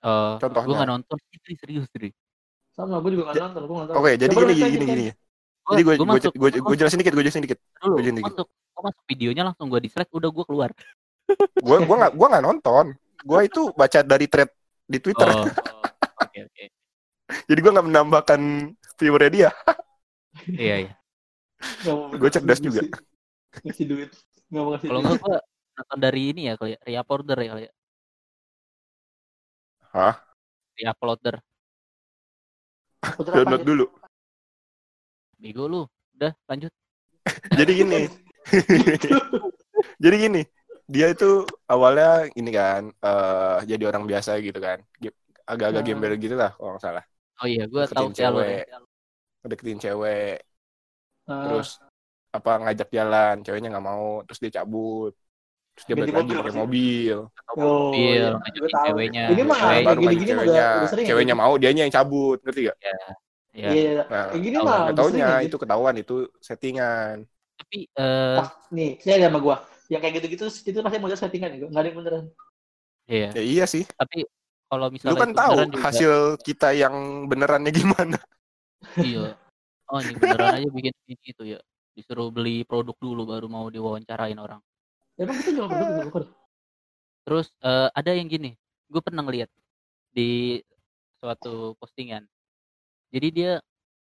Eh, 0.07 0.31
gue 0.63 0.71
Contohnya. 0.71 0.75
nggak 0.75 0.89
nonton 0.91 1.17
itu 1.35 1.49
serius 1.61 1.85
serius. 1.93 2.15
Sama, 2.75 2.99
gue 2.99 3.11
juga 3.15 3.23
nggak 3.31 3.39
nonton, 3.39 3.61
gue 3.63 3.75
nggak 3.75 3.89
tahu. 3.89 3.97
Oke, 3.99 4.11
jadi 4.19 4.33
Coba 4.35 4.41
gini 4.43 4.53
gini 4.53 4.67
gini. 4.69 4.85
gini. 4.85 5.05
Jadi 5.65 5.81
gue 5.81 5.93
Gua 5.95 6.05
gue 6.05 6.07
masuk, 6.19 6.33
gue 6.35 6.49
gua 6.59 6.67
gue 6.69 6.75
jelasin 6.77 6.99
dikit, 7.01 7.13
gue 7.15 7.23
jelasin 7.25 7.43
dikit. 7.43 7.59
dulu 7.81 7.95
Gua 7.95 8.03
jadi 8.03 8.21
masuk, 8.21 8.47
gua 8.75 8.81
masuk 8.91 9.03
videonya 9.09 9.43
langsung 9.49 9.67
gue 9.71 9.79
dislike, 9.81 10.11
udah 10.13 10.29
gue 10.29 10.45
keluar. 10.45 10.69
Gue 11.57 11.77
gue 11.81 11.95
nggak 11.97 12.13
gue 12.13 12.27
nggak 12.29 12.45
nonton. 12.45 12.85
Gue 13.25 13.39
itu 13.49 13.61
baca 13.73 13.99
dari 14.05 14.27
thread 14.29 14.51
di 14.85 14.97
Twitter. 15.01 15.25
Oh, 15.25 15.41
oke 16.21 16.39
oke. 16.45 16.63
Jadi 17.49 17.59
gue 17.63 17.71
nggak 17.73 17.87
menambahkan 17.89 18.41
viewernya 18.99 19.31
dia. 19.31 19.49
Iya 20.51 20.75
iya. 20.83 20.93
Nggak 21.87 22.19
Gue 22.19 22.29
cerdas 22.29 22.59
juga. 22.59 22.83
Ngasih 23.63 23.85
duit. 23.87 24.11
Nggak 24.51 24.61
mau 24.67 24.71
ngasih 24.75 24.87
Kalau 24.91 24.99
duit. 24.99 25.07
enggak 25.15 25.23
gue 25.23 25.37
nonton 25.79 25.99
dari 26.03 26.21
ini 26.35 26.41
ya 26.51 26.53
kali 26.59 26.71
ya, 26.75 26.79
reuploader 26.83 27.37
ya 27.39 27.49
kali 27.55 27.63
ya. 27.63 27.73
Hah? 29.95 30.15
Reuploader. 30.75 31.35
Putra 33.13 33.33
Download 33.37 33.61
aja? 33.61 33.67
dulu. 33.69 33.85
Bego 35.39 35.65
lu. 35.67 35.81
Udah 36.15 36.31
lanjut. 36.49 36.71
Jadi 37.59 37.71
gini. 37.75 38.01
Jadi 40.03 40.15
gini. 40.17 40.41
Dia 40.85 41.09
itu 41.13 41.25
awalnya 41.65 42.29
ini 42.37 42.51
kan 42.53 42.93
eh 43.01 43.57
jadi 43.65 43.83
orang 43.89 44.05
biasa 44.05 44.37
gitu 44.37 44.59
kan. 44.61 44.79
Agak-agak 45.49 45.81
Nah. 45.81 45.85
gembel 45.85 46.13
gitu 46.21 46.35
lah 46.37 46.51
kalau 46.57 46.77
nggak 46.77 46.83
salah. 46.85 47.03
Oh 47.41 47.47
iya, 47.49 47.63
gue 47.67 47.83
tahu 47.89 48.07
cewek. 48.15 48.69
Deketin 49.45 49.77
cewek. 49.81 50.45
Nah, 51.25 51.41
Terus 51.41 51.69
apa 52.35 52.51
ngajak 52.61 52.89
jalan, 52.91 53.35
ceweknya 53.45 53.69
nggak 53.73 53.85
mau, 53.85 54.21
terus 54.25 54.39
dia 54.43 54.51
cabut. 54.61 55.13
Terus 55.75 55.85
dia 55.91 55.95
balik 55.99 56.15
lagi 56.15 56.31
mobil 56.31 56.37
pakai 56.39 56.53
mobil. 56.55 57.17
oh, 57.59 57.91
mobil, 57.91 58.31
iya, 58.31 58.31
ceweknya, 58.71 59.23
Ini 59.27 59.41
mah 59.43 59.59
kayak 59.59 59.83
gini-gini 59.99 60.31
ceweknya. 60.31 60.67
udah, 60.71 60.87
sering. 60.87 61.05
ceweknya 61.07 61.35
ya? 61.35 61.41
mau, 61.41 61.53
dianya 61.59 61.81
yang 61.83 61.93
cabut, 61.93 62.39
ngerti 62.43 62.71
gak? 62.71 62.77
Ya. 62.79 62.99
Iya, 63.55 64.03
Nah, 64.07 64.25
kayak 64.31 64.41
gini 64.43 64.57
mah 64.59 64.79
sering 64.87 64.97
taunya 64.99 65.27
itu 65.43 65.55
ketahuan 65.59 65.95
itu 65.99 66.15
settingan. 66.43 67.27
Tapi 67.59 67.77
eh 67.95 68.35
Pas, 68.39 68.49
nih, 68.71 68.89
saya 69.03 69.15
ada 69.19 69.27
sama 69.31 69.39
gua. 69.43 69.57
Yang 69.91 70.01
kayak 70.01 70.13
gitu-gitu 70.19 70.45
itu 70.71 70.79
pasti 70.81 70.97
model 70.99 71.19
settingan 71.19 71.49
ya, 71.55 71.57
nggak 71.71 71.81
ada 71.83 71.87
yang 71.91 71.97
beneran. 71.99 72.25
iya. 73.07 73.27
Ya 73.37 73.43
iya 73.43 73.65
sih. 73.69 73.83
Tapi 73.99 74.25
kalau 74.71 74.87
Lu 74.87 74.93
misalnya 74.95 75.19
kan 75.21 75.31
itu 75.31 75.39
tahu 75.39 75.53
beneran 75.53 75.69
juga, 75.71 75.83
hasil 75.87 76.13
kita 76.41 76.67
yang 76.75 76.95
benerannya 77.29 77.71
gimana. 77.71 78.17
Iya. 78.99 79.35
Oh 79.91 79.99
ini 80.01 80.13
beneran 80.17 80.51
aja 80.57 80.67
bikin 80.71 80.93
ini 81.11 81.25
itu 81.31 81.43
ya. 81.55 81.59
Disuruh 81.95 82.27
beli 82.33 82.65
produk 82.67 82.95
dulu 82.99 83.21
baru 83.31 83.47
mau 83.47 83.67
diwawancarain 83.71 84.35
orang. 84.39 84.59
Emang 85.15 85.35
kita 85.39 85.51
jual 85.55 85.67
produk 85.67 85.87
gitu, 85.95 86.09
Kor? 86.11 86.23
Terus 87.25 87.47
eh, 87.63 87.89
ada 87.89 88.11
yang 88.11 88.27
gini, 88.27 88.53
gue 88.91 89.01
pernah 89.01 89.23
ngeliat 89.23 89.49
di 90.11 90.59
suatu 91.17 91.73
postingan. 91.79 92.27
Jadi 93.09 93.27
dia 93.31 93.51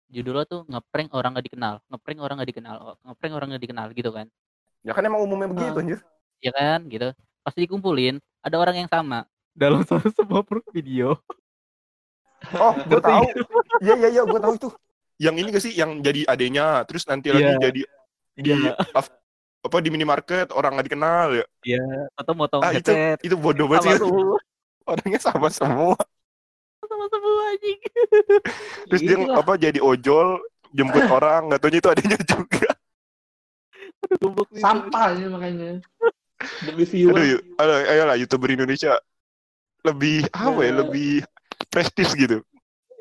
judulnya 0.09 0.45
tuh 0.45 0.61
ngeprank 0.69 1.11
orang 1.17 1.37
gak 1.37 1.47
dikenal, 1.49 1.75
ngeprank 1.89 2.19
orang 2.21 2.37
gak 2.41 2.51
dikenal, 2.53 2.77
ngeprank 3.03 3.33
orang 3.35 3.47
gak 3.57 3.63
dikenal 3.65 3.87
gitu 3.93 4.11
kan. 4.13 4.27
Ya 4.85 4.93
kan 4.95 5.03
emang 5.03 5.25
umumnya 5.25 5.49
begitu 5.49 5.75
Ah. 5.75 5.83
anjir. 5.83 5.99
Ya 6.39 6.53
kan, 6.55 6.87
gitu. 6.87 7.09
Pas 7.43 7.55
dikumpulin, 7.57 8.21
ada 8.45 8.57
orang 8.61 8.85
yang 8.85 8.89
sama 8.89 9.25
dalam 9.57 9.83
satu 9.83 10.13
sebuah 10.13 10.45
video. 10.71 11.19
Oh, 12.55 12.71
gue 12.87 13.01
tahu. 13.03 13.25
Iya 13.83 13.95
iya 13.99 14.09
iya, 14.15 14.23
gue 14.23 14.39
tahu 14.39 14.55
itu. 14.55 14.69
Yang 15.19 15.35
ini 15.43 15.49
gak 15.51 15.65
sih 15.67 15.73
yang 15.75 15.91
jadi 15.99 16.21
adenya, 16.31 16.87
terus 16.87 17.03
nanti 17.11 17.35
lagi 17.35 17.51
Iya. 17.51 17.59
jadi 17.59 17.83
di 18.39 18.51
Iya. 18.55 18.73
Apa 19.69 19.77
di 19.85 19.89
minimarket 19.93 20.49
orang 20.57 20.73
nggak 20.75 20.87
dikenal 20.89 21.27
ya. 21.37 21.45
Iya, 21.63 21.85
atau 22.17 22.33
motong 22.33 22.61
Ah, 22.65 22.73
itu 22.73 22.91
itu 23.21 23.37
bodoh 23.37 23.69
sama 23.69 23.85
banget 23.85 24.01
sih. 24.01 24.13
Orangnya 24.91 25.21
sama 25.21 25.49
semua. 25.53 25.97
sama 26.89 27.05
semua 27.13 27.43
anjing. 27.53 27.79
Terus 28.89 29.03
dia 29.05 29.17
apa 29.37 29.53
jadi 29.61 29.79
ojol 29.85 30.41
jemput 30.73 31.05
orang, 31.17 31.53
nggak 31.53 31.61
taunya 31.61 31.79
itu 31.85 31.91
adanya 31.93 32.19
juga. 32.25 32.71
Sampah 34.57 35.07
ini 35.17 35.27
makanya. 35.29 35.71
Demi 36.63 36.85
Aduh, 36.87 36.89
viewer. 36.89 37.23
yuk, 37.35 37.41
aduh, 37.59 37.77
ayolah 37.91 38.17
youtuber 38.17 38.49
Indonesia 38.55 38.95
lebih 39.83 40.27
apa 40.31 40.61
ya, 40.63 40.71
Ya. 40.71 40.77
lebih 40.87 41.11
prestis 41.69 42.15
gitu. 42.15 42.41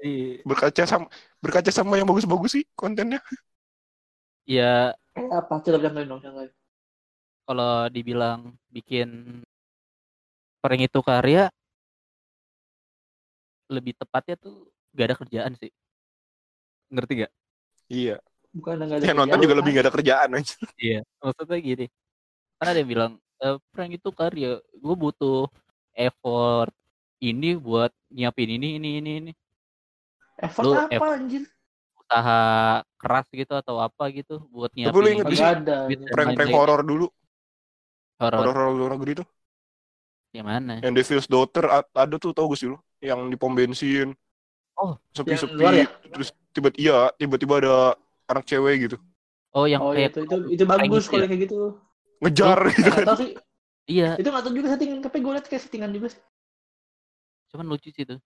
Iya. 0.02 0.42
Berkaca 0.46 0.84
sama 0.90 1.06
berkaca 1.42 1.72
sama 1.74 1.98
yang 1.98 2.10
bagus-bagus 2.10 2.62
sih 2.62 2.66
kontennya. 2.74 3.22
Ya, 4.48 4.96
Eh, 5.12 5.28
apa? 5.28 5.60
Coba 5.60 5.76
contohin 5.82 6.08
dong, 6.08 6.22
contohin. 6.24 6.52
kalau 7.44 7.88
dibilang 7.88 8.56
bikin 8.68 9.40
prank 10.60 10.84
itu 10.84 11.00
karya 11.00 11.48
lebih 13.68 13.96
tepatnya 13.96 14.36
tuh 14.36 14.68
gak 14.92 15.06
ada 15.12 15.16
kerjaan 15.20 15.54
sih 15.56 15.72
ngerti 16.88 17.28
gak? 17.28 17.32
Iya. 17.88 18.16
Bukan 18.56 18.80
ada 18.80 19.00
Yang 19.04 19.16
nonton 19.16 19.28
kerjaan. 19.36 19.44
juga 19.44 19.56
lebih 19.60 19.72
gak 19.76 19.84
ada 19.88 19.94
kerjaan 19.94 20.30
aja. 20.40 20.56
iya 20.80 21.00
maksudnya 21.20 21.58
gini 21.60 21.86
kan 22.58 22.68
ada 22.72 22.80
yang 22.80 22.90
bilang 22.90 23.12
e, 23.38 23.48
prank 23.72 23.92
itu 23.96 24.10
karya 24.12 24.52
gue 24.64 24.96
butuh 24.96 25.48
effort 25.92 26.72
ini 27.20 27.56
buat 27.56 27.92
nyiapin 28.08 28.56
ini 28.56 28.80
ini 28.80 28.90
ini 29.04 29.12
ini 29.24 29.32
Effort 30.38 30.64
Lu 30.64 30.72
apa 30.78 30.94
effort. 30.94 31.12
anjir? 31.18 31.44
Usaha 32.08 32.36
keras 33.02 33.28
gitu 33.40 33.54
atau 33.62 33.76
apa 33.84 34.04
gitu 34.18 34.34
buat 34.56 34.72
lu 34.96 35.00
nyiapin 35.02 35.12
inget 35.14 35.28
sih, 35.40 35.44
Kagak 35.44 35.50
ada. 35.54 35.78
duit 35.88 36.00
anjir. 36.02 36.20
dan 36.28 36.40
Prank-prank 36.40 36.52
horor 36.58 36.82
dulu, 36.90 37.06
horor 38.20 38.48
horor-horor 38.48 38.74
luar 38.78 38.92
negeri 38.96 39.12
tuh. 39.20 39.28
yang 40.36 40.46
mana 40.48 40.76
Yang 40.84 40.94
Devil's 41.02 41.28
Daughter 41.30 41.66
ada 41.94 42.16
tuh 42.22 42.32
tau 42.36 42.46
gak 42.52 42.60
sih 42.62 42.70
lu? 42.70 42.78
Yang 43.02 43.20
di 43.34 43.38
pom 43.38 43.54
bensin. 43.58 44.14
Oh, 44.78 44.98
sepi-sepi. 45.16 45.52
yang 45.52 45.58
luar 45.60 45.74
ya? 45.82 45.88
Terus 46.14 46.30
tiba 46.54 46.70
iya, 46.78 47.10
tiba-tiba 47.18 47.54
ada 47.62 47.74
anak 48.30 48.46
cewek 48.50 48.90
gitu. 48.90 48.98
oh 49.58 49.66
yang 49.74 49.84
Oh 49.84 49.92
iya, 49.98 50.08
kayak 50.08 50.12
itu, 50.12 50.20
itu, 50.28 50.36
itu 50.56 50.64
bagus 50.72 51.04
gitu 51.06 51.12
kalau 51.12 51.26
ya? 51.26 51.28
kayak 51.30 51.42
gitu. 51.46 51.56
Ngejar 52.24 52.60
gitu 52.78 52.90
Nggak 52.90 52.98
kan. 52.98 53.08
tahu 53.08 53.16
sih. 53.22 53.30
iya 53.94 54.10
Itu 54.20 54.28
nggak 54.32 54.44
tahu 54.46 54.54
juga 54.58 54.68
settingan. 54.74 55.00
Tapi 55.06 55.18
gue 55.24 55.32
liat 55.36 55.48
kayak 55.50 55.64
settingan 55.66 55.92
juga 55.96 56.08
sih. 56.14 56.22
cuman 57.52 57.66
lucu 57.72 57.90
sih 57.96 58.06
tuh 58.10 58.20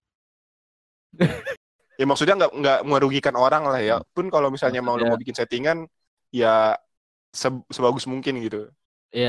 Ya 2.02 2.06
maksudnya 2.10 2.34
nggak 2.34 2.52
nggak 2.58 2.80
merugikan 2.90 3.36
orang 3.38 3.64
lah 3.70 3.78
ya. 3.78 3.96
Pun 4.10 4.34
kalau 4.34 4.50
misalnya 4.50 4.82
mau 4.82 4.98
lu 4.98 5.06
Maksudnya- 5.06 5.12
mau 5.14 5.22
bikin 5.22 5.36
settingan, 5.38 5.78
ya 6.34 6.74
se- 7.30 7.66
sebagus 7.70 8.10
mungkin 8.10 8.42
gitu. 8.42 8.66
ya 9.14 9.28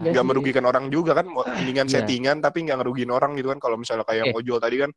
Iya 0.00 0.06
Nggak 0.16 0.24
merugikan 0.24 0.64
orang 0.64 0.88
juga 0.88 1.12
kan. 1.12 1.26
Mendingan 1.28 1.90
Iya. 1.92 1.94
settingan 2.00 2.40
tapi 2.40 2.64
nggak 2.64 2.78
ngerugiin 2.80 3.12
orang 3.12 3.36
gitu 3.36 3.52
kan. 3.52 3.60
Kalau 3.60 3.76
misalnya 3.76 4.06
kayak 4.08 4.32
Eh. 4.32 4.38
ojol 4.38 4.56
tadi 4.62 4.76
kan, 4.80 4.90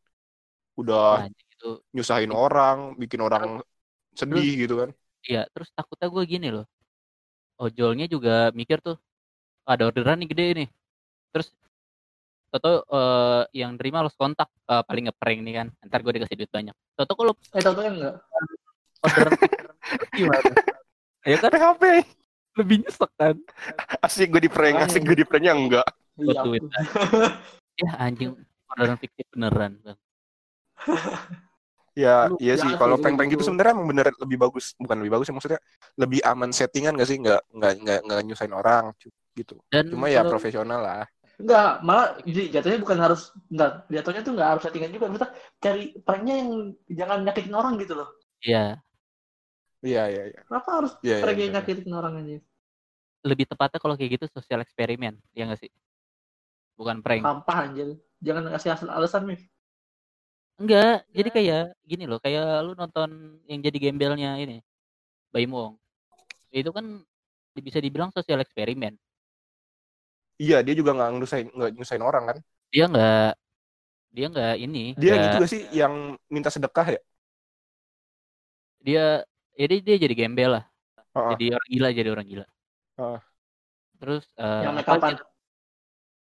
udah 0.79 1.27
anjing 1.27 1.49
itu 1.51 1.69
nyusahin 1.91 2.31
orang, 2.31 2.95
bikin 2.95 3.19
orang 3.19 3.59
sedih 4.15 4.47
gitu 4.63 4.79
kan. 4.85 4.89
Iya, 5.25 5.49
terus 5.51 5.73
takutnya 5.75 6.07
gue 6.07 6.23
gini 6.23 6.47
loh. 6.53 6.65
Ojolnya 7.57 8.05
juga 8.07 8.53
mikir 8.55 8.79
tuh, 8.79 8.95
ada 9.65 9.89
orderan 9.89 10.21
nih 10.21 10.29
gede 10.31 10.45
nih. 10.63 10.69
Terus 11.33 11.51
Toto 12.47 12.85
eh, 12.85 13.43
yang 13.53 13.75
terima 13.75 13.99
los 13.99 14.15
kontak 14.15 14.47
eh, 14.65 14.83
paling 14.83 15.09
ngeprank 15.09 15.39
nih 15.41 15.53
kan. 15.55 15.67
Ntar 15.83 15.99
gue 16.01 16.13
dikasih 16.15 16.35
duit 16.35 16.51
banyak. 16.51 16.75
Toto 16.93 17.13
kalau 17.13 17.33
Eh 17.51 17.61
tau 17.61 17.73
tau 17.73 17.85
enggak? 17.85 18.15
orderan 19.05 19.31
gimana? 20.11 20.51
Ya 21.25 21.35
kan 21.37 21.49
PHP. 21.51 21.83
lebih 22.55 22.75
nyesek 22.81 23.11
kan. 23.19 23.35
Asik 23.99 24.31
gue 24.31 24.47
di 24.47 24.51
prank, 24.51 24.79
asik 24.81 25.03
gue 25.03 25.17
di 25.19 25.25
pranknya 25.27 25.51
enggak. 25.51 25.87
Buat 26.15 26.31
Iya. 26.31 26.41
duit. 26.41 26.63
Ya 27.75 27.91
anjing 27.99 28.31
orderan 28.71 28.95
fiktif 28.95 29.27
beneran. 29.29 29.75
Bang. 29.83 29.99
Ya, 31.95 32.27
Lu 32.27 32.35
iya 32.39 32.55
sih. 32.55 32.67
Kalau 32.75 32.99
prank-prank 32.99 33.31
gitu 33.31 33.39
gitu. 33.39 33.47
sebenarnya 33.51 33.71
emang 33.71 33.87
bener 33.87 34.11
lebih 34.19 34.35
bagus. 34.35 34.75
Bukan 34.75 34.99
lebih 34.99 35.11
bagus 35.15 35.27
ya 35.27 35.33
maksudnya. 35.35 35.59
Lebih 35.95 36.19
aman 36.23 36.51
settingan 36.51 36.95
gak 36.95 37.07
sih? 37.07 37.17
Nggak, 37.19 37.41
nggak, 37.51 37.73
nggak, 37.83 37.99
nggak 38.03 38.19
nyusahin 38.27 38.55
orang. 38.55 38.85
Gitu. 39.31 39.55
Dan 39.71 39.91
Cuma 39.91 40.07
ya 40.07 40.23
profesional 40.23 40.79
lah. 40.79 41.05
Enggak, 41.35 41.83
malah 41.83 42.07
jadi 42.23 42.41
jatuhnya 42.59 42.79
bukan 42.79 42.99
harus 43.05 43.21
enggak, 43.51 43.71
jatuhnya 43.91 44.21
tuh 44.23 44.31
enggak 44.35 44.49
harus 44.55 44.63
settingan 44.63 44.91
juga. 44.95 45.05
Kita 45.11 45.27
cari 45.63 45.83
pranknya 46.05 46.33
yang 46.41 46.49
jangan 46.99 47.17
nyakitin 47.27 47.55
orang 47.55 47.73
gitu 47.83 47.93
loh. 47.99 48.09
Iya, 48.45 48.83
Iya, 49.85 50.03
iya, 50.09 50.23
iya. 50.31 50.39
Kenapa 50.47 50.69
harus 50.81 50.91
Iya, 51.05 51.15
iya, 51.19 51.23
prank 51.23 51.37
yang 51.37 51.51
iya. 51.51 51.55
nyakitin 51.59 51.91
orang 51.93 52.13
aja? 52.21 52.37
lebih 53.25 53.45
tepatnya 53.49 53.79
kalau 53.81 53.95
kayak 53.97 54.21
gitu 54.21 54.25
sosial 54.29 54.61
eksperimen, 54.61 55.17
ya 55.33 55.49
nggak 55.49 55.59
sih? 55.65 55.71
Bukan 56.77 57.01
prank. 57.01 57.23
Sampah 57.25 57.57
anjir. 57.65 57.87
Jangan 58.21 58.43
kasih 58.53 58.69
asal 58.77 58.89
alasan 58.93 59.23
nih. 59.33 59.39
Enggak, 60.55 61.03
jadi 61.11 61.29
kayak 61.35 61.63
gini 61.83 62.03
loh, 62.07 62.19
kayak 62.23 62.63
lu 62.63 62.71
nonton 62.79 63.41
yang 63.49 63.59
jadi 63.59 63.75
gembelnya 63.75 64.39
ini, 64.39 64.63
Baim 65.33 65.51
Wong. 65.51 65.75
Itu 66.53 66.71
kan 66.71 67.03
bisa 67.59 67.79
dibilang 67.83 68.11
sosial 68.15 68.39
eksperimen. 68.39 68.95
Iya, 70.43 70.55
dia 70.65 70.73
juga 70.79 70.91
nggak 70.95 71.09
nyusahin, 71.17 71.47
nggak 71.57 71.69
nyusahin 71.77 72.03
orang 72.09 72.23
kan. 72.29 72.37
Dia 72.73 72.83
nggak, 72.91 73.35
dia 74.15 74.25
nggak 74.31 74.53
ini, 74.65 74.79
Dia 74.99 75.07
yang 75.11 75.19
nggak- 75.19 75.25
itu 75.27 75.35
gak 75.41 75.51
sih 75.53 75.61
yang 75.79 75.93
minta 76.35 76.49
sedekah 76.55 76.87
ya? 76.95 76.99
dia, 78.85 79.01
jadi 79.59 79.75
dia 79.85 79.95
jadi 80.03 80.13
gembel 80.19 80.49
lah, 80.59 80.63
Heeh. 81.15 81.39
jadi 81.39 81.45
orang 81.57 81.69
gila, 81.73 81.89
jadi 81.97 82.09
orang 82.15 82.27
gila. 82.31 82.45
Heeh. 82.97 83.19
Terus 83.99 84.23
eh, 84.39 84.63
yang 84.63 84.75
apa 84.79 84.95
gitu, 85.07 85.23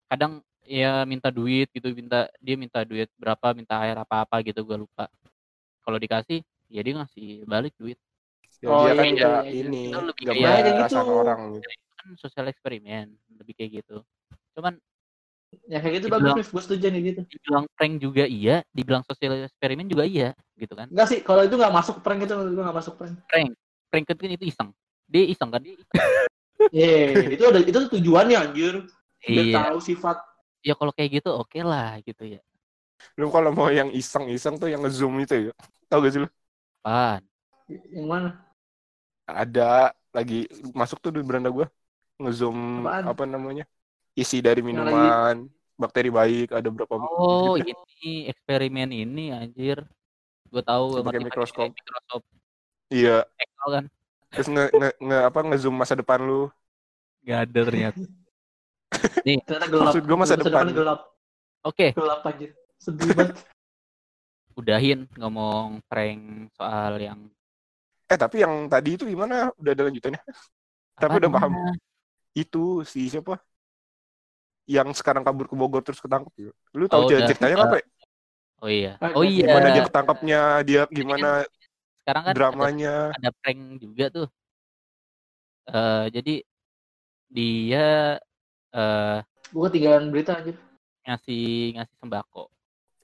kadang 0.09 0.41
ya 0.65 1.05
minta 1.05 1.29
duit 1.29 1.67
gitu 1.75 1.87
minta 1.93 2.25
dia 2.41 2.55
minta 2.57 2.81
duit 2.89 3.09
berapa 3.21 3.53
minta 3.53 3.75
air 3.85 3.97
apa 4.01 4.25
apa 4.25 4.35
gitu 4.47 4.65
gue 4.65 4.77
lupa 4.85 5.05
kalau 5.85 5.97
dikasih 6.01 6.39
ya 6.73 6.81
dia 6.85 6.93
ngasih 6.99 7.45
balik 7.47 7.73
duit 7.81 7.99
Ya, 8.63 8.73
Oh, 8.73 8.81
dia 8.81 8.91
iya, 8.93 9.01
kan 9.01 9.07
iya, 9.13 9.23
nggak 9.23 9.37
iya, 9.37 9.49
iya. 9.55 9.69
ini, 9.69 9.77
kayak 10.31 10.57
perasaan 10.77 11.09
gitu. 11.09 11.19
orang 11.19 11.39
gitu. 11.55 11.69
Itu 12.05 12.13
kan 12.13 12.15
sosial 12.21 12.45
eksperimen 12.53 13.09
lebih 13.41 13.53
kayak 13.57 13.71
gitu 13.81 14.05
cuman 14.53 14.77
Ya 15.71 15.79
kayak 15.79 16.03
gitu 16.03 16.07
Dibilang- 16.11 16.35
bagus, 16.35 16.45
Mif. 16.45 16.53
Gue 16.53 16.63
setuju 16.67 16.85
nih 16.91 17.01
gitu. 17.15 17.21
dibilang 17.31 17.65
prank 17.73 17.93
juga 17.97 18.23
iya 18.29 18.55
dibilang 18.75 19.03
sosial 19.07 19.33
eksperimen 19.49 19.87
juga 19.89 20.03
iya 20.05 20.29
gitu 20.61 20.73
kan 20.77 20.87
Enggak 20.91 21.07
sih, 21.09 21.19
kalau 21.25 21.41
itu 21.41 21.55
nggak 21.57 21.73
masuk 21.73 21.95
prank 22.05 22.19
itu 22.27 22.33
gue 22.35 22.63
nggak 22.63 22.77
masuk 22.77 22.93
prank. 22.99 23.15
prank 23.89 24.05
kan 24.05 24.15
itu 24.29 24.45
iseng 24.51 24.69
dia 25.09 25.23
iseng 25.25 25.49
kan 25.49 25.61
Iya, 26.75 27.31
itu 27.35 27.43
ada 27.45 27.59
itu 27.61 27.79
tujuannya 27.93 28.37
anjir. 28.37 28.73
Biar 29.25 29.47
iya 29.47 29.63
tahu 29.65 29.77
sifat. 29.81 30.17
ya 30.65 30.73
kalau 30.77 30.91
kayak 30.93 31.21
gitu 31.21 31.29
oke 31.33 31.59
lah 31.61 31.97
gitu 32.03 32.23
ya 32.35 32.41
Lu 33.19 33.27
kalau 33.35 33.51
mau 33.57 33.69
yang 33.79 33.89
iseng-iseng 33.91 34.55
tuh 34.61 34.67
yang 34.71 34.81
nge-zoom 34.83 35.15
itu 35.23 35.33
ya. 35.49 35.53
Tahu 35.89 35.99
gak 36.05 36.11
sih 36.15 36.21
lu? 36.23 36.29
apaan 36.85 37.21
Yang 37.69 38.07
mana? 38.07 38.29
Ada 39.25 39.61
lagi 40.15 40.35
masuk 40.79 40.97
tuh 41.03 41.11
di 41.15 41.21
beranda 41.27 41.49
gua. 41.49 41.65
Nge-zoom 42.21 42.85
Apaan? 42.85 43.03
apa 43.11 43.23
namanya? 43.27 43.65
Isi 44.15 44.39
dari 44.39 44.63
minuman, 44.63 45.51
bakteri 45.75 46.07
baik, 46.07 46.55
ada 46.55 46.71
berapa 46.71 46.95
oh 46.95 47.59
gitu. 47.59 47.75
ini 47.75 48.31
eksperimen 48.31 48.89
ini 48.95 49.35
anjir 49.35 49.83
gue 50.47 50.63
tahu 50.63 51.03
Pakai 51.03 51.19
mikroskop. 51.19 51.67
Microsoft 51.67 52.25
Iya, 52.87 53.27
Excel 53.35 53.69
kan 53.73 53.85
terus 54.35 54.47
nge, 54.51 54.65
nge, 54.75 54.89
nge 54.99 55.19
apa 55.31 55.39
nge-zoom 55.47 55.75
masa 55.75 55.95
depan 55.95 56.19
lu. 56.19 56.51
Gak 57.23 57.49
ada 57.49 57.59
ternyata. 57.65 58.03
Ternyata 59.25 59.65
gelap. 59.67 59.85
Maksud 59.91 60.03
gua 60.05 60.17
masa 60.19 60.35
depan. 60.37 60.65
gelap. 60.69 60.99
Oke, 61.65 61.95
Gelap 61.95 62.21
anjir. 62.27 62.51
Sedih 62.77 63.09
banget. 63.15 63.39
udahin 64.59 65.03
ngomong 65.19 65.83
prank 65.91 66.47
soal 66.55 66.95
yang 66.95 67.27
Eh 68.05 68.15
tapi 68.15 68.45
yang 68.45 68.69
tadi 68.69 68.95
itu 68.95 69.03
gimana? 69.09 69.49
Udah 69.57 69.71
ada 69.73 69.83
lanjutannya? 69.89 70.21
Tapi 70.95 71.15
udah 71.25 71.31
paham. 71.33 71.51
Itu 72.35 72.83
si 72.83 73.07
siapa? 73.07 73.39
Yang 74.67 74.99
sekarang 74.99 75.23
kabur 75.23 75.47
ke 75.47 75.55
Bogor 75.55 75.79
terus 75.81 76.03
ketangkep. 76.03 76.33
ya? 76.35 76.51
Lu 76.75 76.85
tahu 76.91 77.07
Oh, 77.07 77.07
udah. 77.07 77.25
ceritanya 77.31 77.55
nggak, 77.63 77.71
Pak? 77.79 77.83
Oh 78.59 78.69
iya. 78.71 78.99
Ah, 78.99 79.15
Oh 79.15 79.23
gimana 79.23 79.31
iya. 79.31 79.45
Gimana 79.47 79.67
dia 79.71 79.83
ketangkapnya, 79.87 80.41
dia 80.67 80.81
gimana 80.91 81.29
Sekarang 82.03 82.23
kan 82.27 82.33
ada, 82.33 82.37
dramanya. 82.37 82.93
ada 83.15 83.29
prank 83.39 83.61
juga 83.79 84.05
tuh. 84.11 84.27
Eh 85.65 86.05
jadi 86.11 86.35
dia 87.31 87.87
eh 88.75 89.19
Gue 89.53 89.63
ketinggalan 89.71 90.11
berita 90.11 90.35
anjir. 90.37 90.57
ngasih 91.05 91.77
ngasih 91.77 91.95
sembako. 92.01 92.49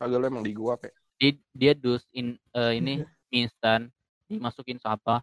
Kagak 0.02 0.18
lu 0.18 0.26
emang 0.26 0.44
di 0.44 0.54
gua, 0.58 0.74
Pak. 0.76 0.90
Dia, 1.22 1.38
dia 1.54 1.74
dus 1.78 2.02
in, 2.18 2.34
eh, 2.58 2.74
ini 2.82 3.06
mie 3.30 3.46
instan 3.46 3.94
dimasukin 4.26 4.82
sampah 4.82 5.22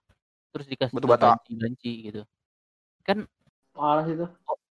terus 0.54 0.70
dikasih 0.70 0.94
Batu 0.94 1.06
ke 1.06 1.10
bata. 1.10 1.26
banci-banci 1.34 1.92
gitu. 2.06 2.22
Parah 3.78 4.02
sih 4.02 4.18
itu. 4.18 4.26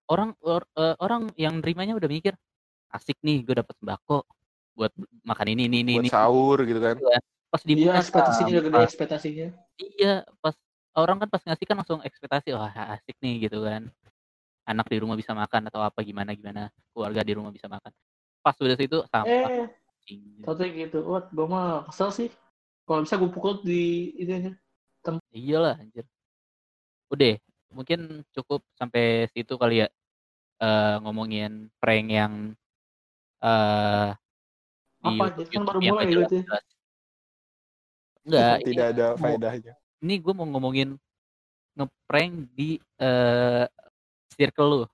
Orang 0.09 0.33
or- 0.41 0.69
eh, 0.73 0.95
orang 0.97 1.29
yang 1.37 1.61
nerimanya 1.61 1.93
udah 1.93 2.09
mikir 2.09 2.33
asik 2.89 3.17
nih 3.21 3.45
gue 3.45 3.61
dapat 3.61 3.77
sembako 3.77 4.25
buat 4.73 4.91
makan 5.21 5.47
ini 5.53 5.69
ini 5.69 5.77
ini 5.85 5.93
Buat 5.97 6.05
ini. 6.05 6.11
sahur 6.11 6.57
gitu 6.65 6.79
kan. 6.81 6.95
Pas 7.53 7.61
Iya, 7.61 7.69
dibuka 7.69 7.97
ekspektasinya 8.01 8.51
udah 8.51 8.63
gede 8.65 8.77
ekspektasinya. 8.89 9.47
Iya, 9.77 10.13
pas 10.41 10.55
orang 10.97 11.17
kan 11.21 11.29
pas 11.29 11.41
ngasih 11.45 11.65
kan 11.69 11.75
langsung 11.77 11.99
ekspektasi 12.01 12.49
wah 12.57 12.73
asik 12.97 13.15
nih 13.21 13.45
gitu 13.45 13.61
kan. 13.61 13.87
Anak 14.65 14.89
di 14.89 14.97
rumah 14.97 15.13
bisa 15.13 15.37
makan 15.37 15.69
atau 15.69 15.85
apa 15.85 16.01
gimana 16.01 16.33
gimana, 16.33 16.73
keluarga 16.89 17.21
di 17.21 17.33
rumah 17.37 17.53
bisa 17.53 17.69
makan. 17.69 17.93
Pas 18.41 18.57
udah 18.57 18.77
situ 18.77 18.97
sampah. 19.09 19.49
Eh. 19.53 19.69
Tau 20.45 20.53
gitu. 20.57 21.01
Wah, 21.05 21.25
gue 21.29 21.45
mah 21.49 21.89
kesel 21.89 22.09
sih. 22.13 22.29
Kalau 22.85 23.01
bisa 23.01 23.17
gue 23.17 23.29
pukul 23.29 23.61
di 23.65 24.13
ini 24.21 24.31
aja. 24.37 24.51
Iyalah 25.33 25.81
anjir. 25.81 26.05
Udah, 27.09 27.37
mungkin 27.75 28.23
cukup 28.31 28.63
sampai 28.73 29.27
situ 29.29 29.59
kali 29.59 29.83
ya. 29.83 29.87
Eh 30.55 30.95
ngomongin 31.03 31.67
prank 31.77 32.07
yang 32.07 32.33
eh 33.43 34.09
di 35.03 35.11
Apa 35.11 35.23
YouTube, 35.27 35.43
aja? 35.43 35.51
Kan 35.51 35.63
baru 35.67 35.79
mulai 35.83 36.03
nggak 36.07 36.21
gitu 36.23 36.35
ya. 36.39 36.59
Enggak, 38.25 38.55
Tidak 38.63 38.87
ada 38.89 39.05
faedahnya. 39.15 39.73
ini 40.01 40.15
gue 40.17 40.33
mau 40.33 40.47
ngomongin 40.49 40.97
ngeprank 41.75 42.33
di 42.55 42.79
eh 42.97 43.67
circle 44.33 44.69
lu 44.71 44.87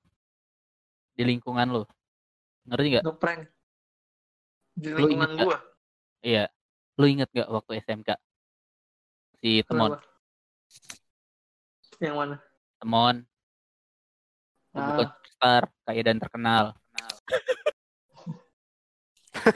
di 1.13 1.23
lingkungan 1.23 1.67
lu 1.69 1.83
ngerti 2.65 2.87
nggak 2.91 3.05
Ngeprank. 3.05 3.41
Di 4.73 4.87
lingkungan 4.91 5.29
nggak? 5.31 5.45
gue. 5.45 5.57
iya 6.21 6.45
lu 6.97 7.05
inget 7.07 7.29
nggak 7.31 7.49
waktu 7.49 7.79
SMK 7.81 8.09
si 9.39 9.63
temon 9.63 9.95
Kenapa? 9.95 10.09
Yang 12.01 12.15
mana? 12.17 12.35
Temon 12.81 13.21
bukan 14.73 15.07
Ah, 15.07 15.11
star 15.27 15.63
kaya 15.85 16.01
dan 16.01 16.17
terkenal. 16.17 16.73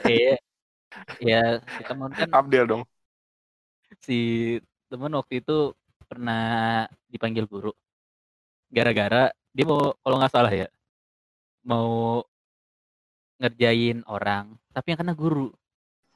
Iya. 0.08 0.40
Ya 1.20 1.60
si 1.60 1.82
temon 1.84 2.10
kan 2.10 2.30
Abdel 2.32 2.64
dong. 2.66 2.82
si 4.02 4.18
temen 4.90 5.12
waktu 5.14 5.44
itu 5.44 5.76
pernah 6.08 6.84
dipanggil 7.12 7.44
guru. 7.46 7.72
Gara-gara 8.72 9.30
dia 9.54 9.64
mau 9.64 9.94
kalau 10.00 10.16
nggak 10.20 10.32
salah 10.32 10.52
ya 10.52 10.68
mau 11.66 12.22
ngerjain 13.42 14.00
orang 14.08 14.56
tapi 14.72 14.92
yang 14.94 15.00
kena 15.00 15.14
guru. 15.14 15.52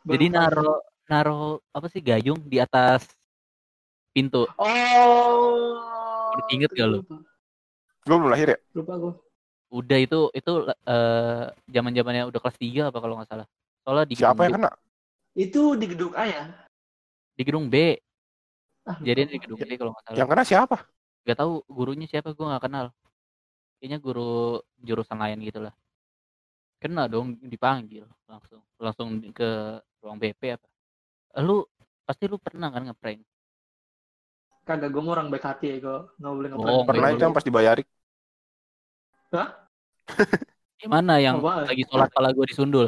Jadi 0.08 0.32
naro 0.32 0.80
naro 1.06 1.60
apa 1.72 1.86
sih 1.92 2.00
gayung 2.00 2.40
di 2.48 2.58
atas 2.58 3.06
pintu. 4.12 4.48
Oh. 4.56 6.19
Inget 6.48 6.70
gak 6.72 6.88
lu? 6.88 6.98
Gue 8.08 8.16
belum 8.16 8.32
lahir 8.32 8.56
ya? 8.56 8.58
lupa 8.72 8.94
gue. 8.96 9.14
udah 9.70 9.98
itu 10.02 10.18
itu 10.34 10.52
eh 10.66 11.44
zaman 11.70 11.94
zamannya 11.94 12.26
udah 12.26 12.40
kelas 12.42 12.58
3 12.58 12.90
apa 12.90 12.98
kalau 12.98 13.14
nggak 13.22 13.30
salah 13.30 13.46
soalnya 13.86 14.06
di 14.10 14.14
Siapa 14.18 14.42
yang 14.42 14.54
B, 14.54 14.56
kena? 14.58 14.70
Itu 15.38 15.62
di 15.78 15.86
gedung 15.86 16.12
A 16.18 16.24
ya? 16.26 16.42
di 17.38 17.42
gedung 17.46 17.66
B 17.70 17.94
Ah, 18.82 18.98
jadinya 18.98 19.30
di 19.30 19.38
gedung 19.38 19.62
B 19.62 19.70
kalau 19.78 19.94
nggak 19.94 20.04
salah 20.10 20.18
Yang 20.18 20.28
kena 20.34 20.42
siapa? 20.42 20.76
nggak 21.22 21.38
tahu 21.38 21.52
gurunya 21.70 22.06
siapa 22.10 22.34
gue 22.34 22.46
nggak 22.50 22.64
kenal 22.66 22.86
kayaknya 23.78 23.98
guru 24.02 24.58
jurusan 24.82 25.18
lain 25.22 25.38
gitu 25.46 25.62
lah 25.62 25.74
kena 26.82 27.06
dong 27.06 27.36
dipanggil 27.38 28.08
langsung 28.26 28.60
langsung 28.80 29.08
ke 29.30 29.78
ruang 30.02 30.18
BP 30.18 30.56
apa 30.58 30.66
lu 31.46 31.62
pasti 32.02 32.26
lu 32.26 32.42
pernah 32.42 32.72
kan 32.74 32.88
ngeprank 32.90 33.22
Kagak 34.62 34.88
gue 34.88 34.98
mau 34.98 35.12
orang 35.12 35.28
baik 35.28 35.42
hati 35.42 35.66
ya 35.66 35.76
gue 35.78 35.96
nggak 36.14 36.30
boleh 36.30 36.48
Oh, 36.50 36.54
ngeprank. 36.54 36.86
Pernah 36.86 37.08
itu 37.10 37.20
yang 37.20 37.32
pas 37.32 37.42
dibayarin. 37.42 37.86
gimana 40.76 41.12
yang 41.16 41.38
Apaan? 41.38 41.64
lagi 41.64 41.82
sholat 41.86 42.08
kepala 42.08 42.28
gue 42.30 42.44
disundul 42.44 42.86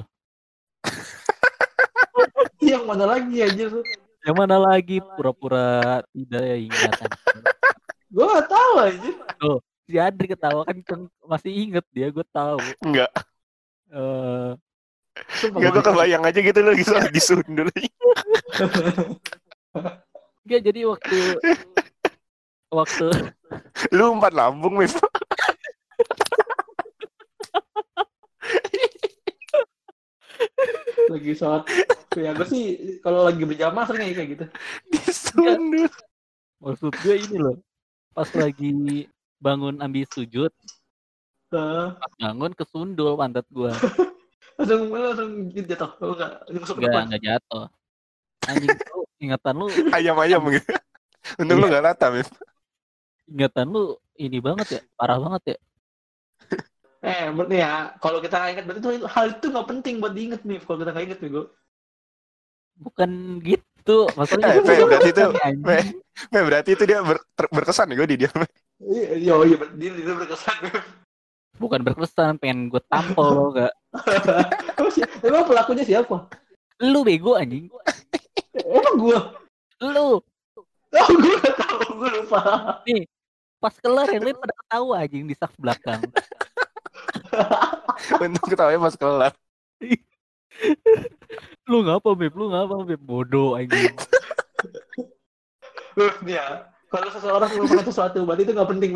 Yang 2.62 2.82
mana 2.82 3.04
lagi 3.06 3.36
aja 3.38 3.64
tuh? 3.68 3.82
yang 4.22 4.36
mana 4.36 4.54
lagi 4.56 4.96
pura-pura 5.14 6.00
tidak 6.08 6.40
ya 6.42 6.56
ingatan 6.56 7.08
Gue 8.08 8.24
gak 8.24 8.46
tahu 8.48 8.72
aja. 8.80 9.10
si 9.82 9.96
Adri 9.96 10.26
ketawa 10.26 10.62
kan 10.62 10.76
kan 10.80 11.00
masih 11.22 11.50
inget 11.52 11.82
dia 11.90 12.08
gue 12.08 12.22
tahu 12.28 12.56
Enggak. 12.80 13.10
eh 13.90 14.50
Sumpah 15.36 15.58
Enggak 15.58 15.70
gue 15.70 15.76
gua- 15.76 15.86
kebayang 15.92 16.22
aja 16.22 16.38
gitu 16.38 16.58
lu 16.58 16.66
lagi 16.70 16.82
sholat 16.82 17.06
disundul. 17.14 17.66
Enggak 20.42 20.60
jadi 20.66 20.80
waktu 20.90 21.18
waktu 22.78 23.08
lu 23.94 24.04
umpat 24.16 24.32
lambung, 24.34 24.80
Mif. 24.80 24.96
lagi 31.12 31.36
sholat. 31.36 31.68
Ya 32.16 32.32
gue 32.32 32.46
sih 32.48 32.64
kalau 33.04 33.28
lagi 33.28 33.44
berjamaah 33.44 33.84
sering 33.84 34.16
kayak 34.16 34.28
gitu. 34.36 34.44
Disundul. 34.88 35.92
maksud 36.62 36.94
gue 37.02 37.16
ini 37.18 37.36
loh 37.42 37.58
pas 38.14 38.30
lagi 38.38 39.10
bangun 39.42 39.82
ambil 39.82 40.06
sujud 40.14 40.52
pas 41.50 42.12
bangun 42.22 42.54
kesundul 42.54 43.18
pantat 43.18 43.42
gue 43.50 43.72
langsung 44.62 44.94
langsung 44.94 45.30
jatuh. 45.50 45.90
Enggak, 45.98 47.02
enggak 47.10 47.22
jatuh 47.26 47.66
anjing 48.50 48.74
lu 48.90 49.00
ingatan 49.22 49.54
lu 49.54 49.66
Ayam-ayam 49.96 50.42
gitu. 50.50 50.70
Untung 51.38 51.58
lu 51.62 51.66
gak 51.70 51.84
rata, 51.86 52.06
Mif. 52.10 52.28
ingatan 53.30 53.66
lu 53.70 53.82
ini 54.18 54.38
banget 54.42 54.66
ya 54.78 54.80
parah 54.98 55.18
banget 55.18 55.56
ya 55.56 55.58
Eh, 57.02 57.34
berarti 57.34 57.56
ya, 57.58 57.90
kalau 57.98 58.22
kita 58.22 58.38
nggak 58.38 58.50
ingat 58.54 58.64
berarti 58.70 58.80
itu 58.94 59.08
hal 59.10 59.26
itu 59.34 59.46
nggak 59.50 59.68
penting 59.74 59.94
buat 59.98 60.14
diinget 60.14 60.46
nih. 60.46 60.62
Kalau 60.62 60.78
kita 60.78 60.90
nggak 60.94 61.06
inget 61.10 61.18
nih, 61.18 61.30
gue. 61.34 61.44
bukan 62.78 63.10
gitu 63.42 63.98
maksudnya 64.14 64.54
Eh, 64.54 64.62
Fe, 64.62 64.74
berarti 64.86 65.10
itu. 65.10 65.24
Fe, 65.66 65.76
Fe, 66.30 66.38
berarti 66.46 66.70
itu 66.78 66.84
dia 66.86 66.98
ber- 67.02 67.26
ter- 67.34 67.50
berkesan 67.50 67.90
nih 67.90 67.96
gue 67.98 68.06
di 68.06 68.16
dia. 68.22 68.30
Iya, 68.78 69.08
iya, 69.18 69.34
iya, 69.46 69.56
dia, 69.74 69.90
dia 69.98 70.14
berkesan. 70.14 70.58
bukan 71.58 71.80
berkesan 71.82 72.38
pengen 72.38 72.70
gue 72.70 72.82
tampol 72.90 73.28
lo 73.34 73.44
gak 73.54 73.72
Emang 75.26 75.46
pelakunya 75.46 75.84
siapa? 75.86 76.26
lu 76.82 77.06
bego 77.06 77.38
anjing 77.38 77.70
Emang 78.60 78.96
gua. 79.00 79.18
lu 79.82 80.20
Oh, 80.92 81.08
gue 81.08 81.36
gak 81.40 81.56
tahu, 81.56 82.04
gue 82.04 82.10
lupa. 82.20 82.40
pas 83.56 83.74
kelar 83.80 84.10
yang 84.12 84.28
lain 84.28 84.36
pada 84.36 84.52
ketawa 84.60 84.94
anjing 85.00 85.24
di 85.24 85.32
saf 85.38 85.54
belakang 85.56 86.02
Untung 88.20 88.48
ketawanya 88.50 88.82
pas 88.82 88.96
kelar. 88.98 89.32
lu 91.64 91.80
ngapa 91.86 92.12
beb 92.12 92.34
lu 92.36 92.52
ngapa 92.52 92.84
beb 92.84 93.00
bodoh 93.00 93.56
anjing 93.56 93.96
nih 95.96 96.36
ya. 96.36 96.68
Kalau 96.92 97.08
seseorang 97.08 97.48
melupakan 97.56 97.88
sesuatu, 97.88 98.20
berarti 98.28 98.44
itu 98.44 98.52
gak 98.52 98.68
penting. 98.68 98.90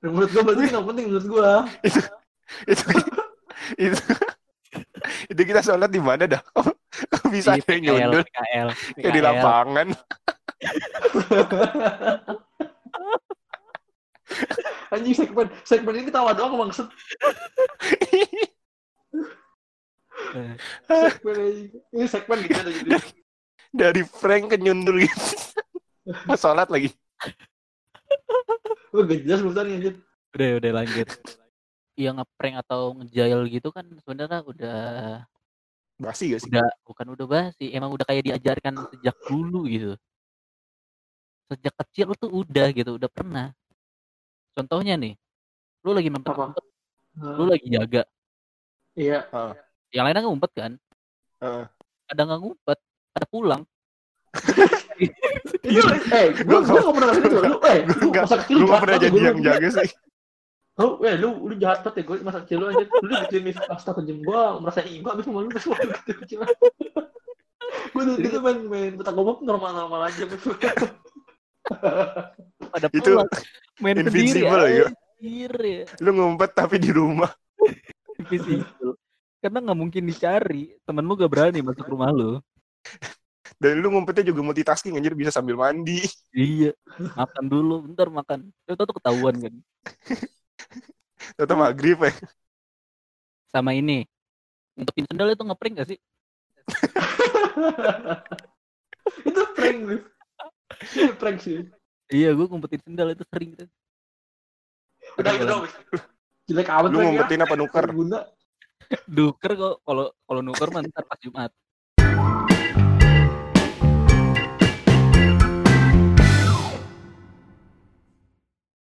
Dan 0.00 0.08
menurut 0.08 0.30
gue 0.32 0.42
berarti 0.44 0.60
itu 0.64 0.72
gak 0.72 0.88
penting 0.88 1.04
menurut 1.12 1.26
gue. 1.28 1.50
itu 2.72 2.84
itu 3.76 4.02
itu 5.32 5.42
kita 5.44 5.60
sholat 5.60 5.88
di 5.92 6.00
mana 6.00 6.24
dah? 6.28 6.42
Bisa 7.34 7.58
Di 7.58 7.60
ada 7.60 7.72
yang 7.74 7.82
PKL, 7.82 7.98
nyundul 7.98 8.22
PKL, 8.22 8.68
kayak 8.94 8.94
di 8.94 9.20
PKL. 9.20 9.26
lapangan? 9.26 9.88
Anjing 14.94 15.14
segmen 15.18 15.46
segmen 15.66 15.94
ini 15.98 16.10
tawa 16.14 16.30
doang 16.32 16.54
maksud 16.54 16.86
Eh, 20.34 20.54
segmen 21.10 21.36
ini. 21.42 21.62
Ini 21.94 22.06
segmen 22.06 22.38
gitu 22.46 22.58
ada 22.58 22.70
jadi. 22.70 22.90
Dari 23.74 24.02
prank 24.06 24.54
ke 24.54 24.56
nyundul 24.58 25.02
gitu. 25.02 25.26
Pas 26.26 26.38
sholat 26.38 26.70
lagi. 26.70 26.90
Gue 28.94 29.02
gak 29.10 29.20
jelas 29.26 29.42
urusannya 29.42 29.74
anjir. 29.78 29.94
udah 30.34 30.50
udah 30.58 30.72
lanjut 30.82 31.08
yang 31.94 32.18
ngeprank 32.18 32.58
atau 32.66 32.90
ngejail 32.98 33.46
gitu 33.46 33.70
kan 33.70 33.86
sebenarnya 34.02 34.42
udah 34.42 34.78
Basi 35.94 36.34
gak 36.34 36.42
sih? 36.42 36.50
udah 36.50 36.66
bukan 36.82 37.06
udah 37.14 37.26
basi 37.30 37.70
emang 37.70 37.94
udah 37.94 38.02
kayak 38.02 38.26
diajarkan 38.26 38.74
sejak 38.90 39.14
dulu 39.30 39.70
gitu 39.70 39.94
sejak 41.46 41.74
kecil 41.86 42.08
tuh 42.18 42.30
udah 42.34 42.66
gitu 42.74 42.98
udah 42.98 43.06
pernah 43.06 43.54
contohnya 44.58 44.98
nih 44.98 45.14
lu 45.86 45.94
lagi 45.94 46.08
main 46.10 46.24
Apa? 46.26 46.50
lu 47.14 47.44
lagi 47.46 47.66
jaga 47.70 48.02
Iya. 48.94 49.26
yang 49.94 50.06
lainnya 50.06 50.22
ngumpet 50.26 50.50
kan 50.54 50.72
Heeh. 51.42 51.64
ada 52.10 52.20
nggak 52.26 52.40
ngumpet 52.42 52.78
ada 53.14 53.26
pulang 53.30 53.62
Itu 55.64 55.80
eh 56.10 56.26
gue 56.34 56.58
gue 56.60 56.80
gak 56.80 56.94
pernah 56.94 57.08
ngerti 57.14 57.26
itu. 57.26 57.38
Lu 57.40 57.58
eh 57.64 57.78
jahat 58.12 58.40
gak 58.46 58.80
pernah 58.84 58.96
jadi 59.00 59.10
gua 59.14 59.22
yang 59.30 59.38
jaga 59.40 59.68
sih. 59.80 59.90
Oh, 60.74 60.98
eh 61.06 61.14
lu 61.14 61.46
lu 61.46 61.54
jahat 61.54 61.86
banget 61.86 62.02
ya 62.02 62.04
gue 62.10 62.16
masa 62.26 62.42
kecil 62.42 62.58
lu 62.58 62.66
aja. 62.66 62.82
Lu 62.82 63.14
bikin 63.26 63.42
mif 63.46 63.58
astaga 63.70 64.02
jem 64.02 64.18
gua 64.26 64.58
merasa 64.58 64.82
iba 64.82 65.14
abis 65.14 65.30
malu 65.30 65.46
pas 65.46 65.62
waktu 65.70 65.86
kecil 66.02 66.16
kecil. 66.26 66.38
Gue 67.94 68.02
dulu 68.02 68.18
gitu 68.18 68.38
main 68.42 68.58
main 68.66 68.92
petak 68.98 69.14
umpet 69.14 69.38
normal-normal 69.46 70.10
aja 70.10 70.24
ada 72.76 72.88
Itu 72.92 73.16
main 73.80 73.96
invincible 74.02 74.66
ya. 74.66 74.90
ya 75.22 75.86
Lu 76.02 76.10
ngumpet 76.12 76.58
tapi 76.58 76.82
di 76.82 76.90
rumah. 76.90 77.30
invisible 78.20 78.98
karena 79.44 79.60
nggak 79.60 79.76
mungkin 79.76 80.08
dicari 80.08 80.72
temenmu 80.88 81.20
gak 81.20 81.28
berani 81.28 81.60
masuk 81.60 81.84
rumah 81.84 82.08
lu 82.08 82.40
Dan 83.60 83.84
lu 83.84 83.92
ngumpetnya 83.92 84.32
juga 84.32 84.40
multitasking 84.40 84.96
anjir 84.96 85.12
bisa 85.12 85.28
sambil 85.28 85.60
mandi. 85.60 86.00
iya 86.32 86.72
makan 86.96 87.44
dulu 87.46 87.84
bentar 87.84 88.08
makan 88.08 88.48
itu 88.64 88.80
tuh 88.80 88.96
ketahuan 88.96 89.36
kan 89.36 89.54
Atau 91.42 91.56
maghrib 91.56 91.98
ya. 92.00 92.12
sama 93.54 93.70
ini 93.72 94.04
ngutupin 94.74 95.06
sendal 95.06 95.30
itu 95.30 95.44
ngeprank 95.46 95.74
gak 95.78 95.88
sih 95.94 95.98
Itu 99.28 99.40
prank 99.52 99.78
Mif. 99.84 100.02
Itu 100.96 101.12
prank 101.20 101.38
sih. 101.44 101.68
iya 102.10 102.32
gue 102.32 102.46
ngumpetin 102.48 102.80
sendal 102.82 103.12
itu 103.12 103.24
sering 103.30 103.52
gitu 103.54 103.66
Udah 105.20 105.32
gitu 105.36 105.46
dong. 105.46 105.62
Mif. 105.68 106.02
Jelek 106.44 106.68
amat 106.68 106.90
Lu 106.92 106.98
ya. 106.98 107.04
ngumpetin 107.08 107.44
apa 107.44 107.54
nuker? 107.56 107.84
Guna. 107.92 108.18
duker 109.16 109.52
kok 109.56 109.74
kalau 109.86 110.04
kalau 110.28 110.40
nuker 110.44 110.68
mah 110.68 110.80
ntar 110.84 111.04
pas 111.08 111.16
jumat 111.20 111.50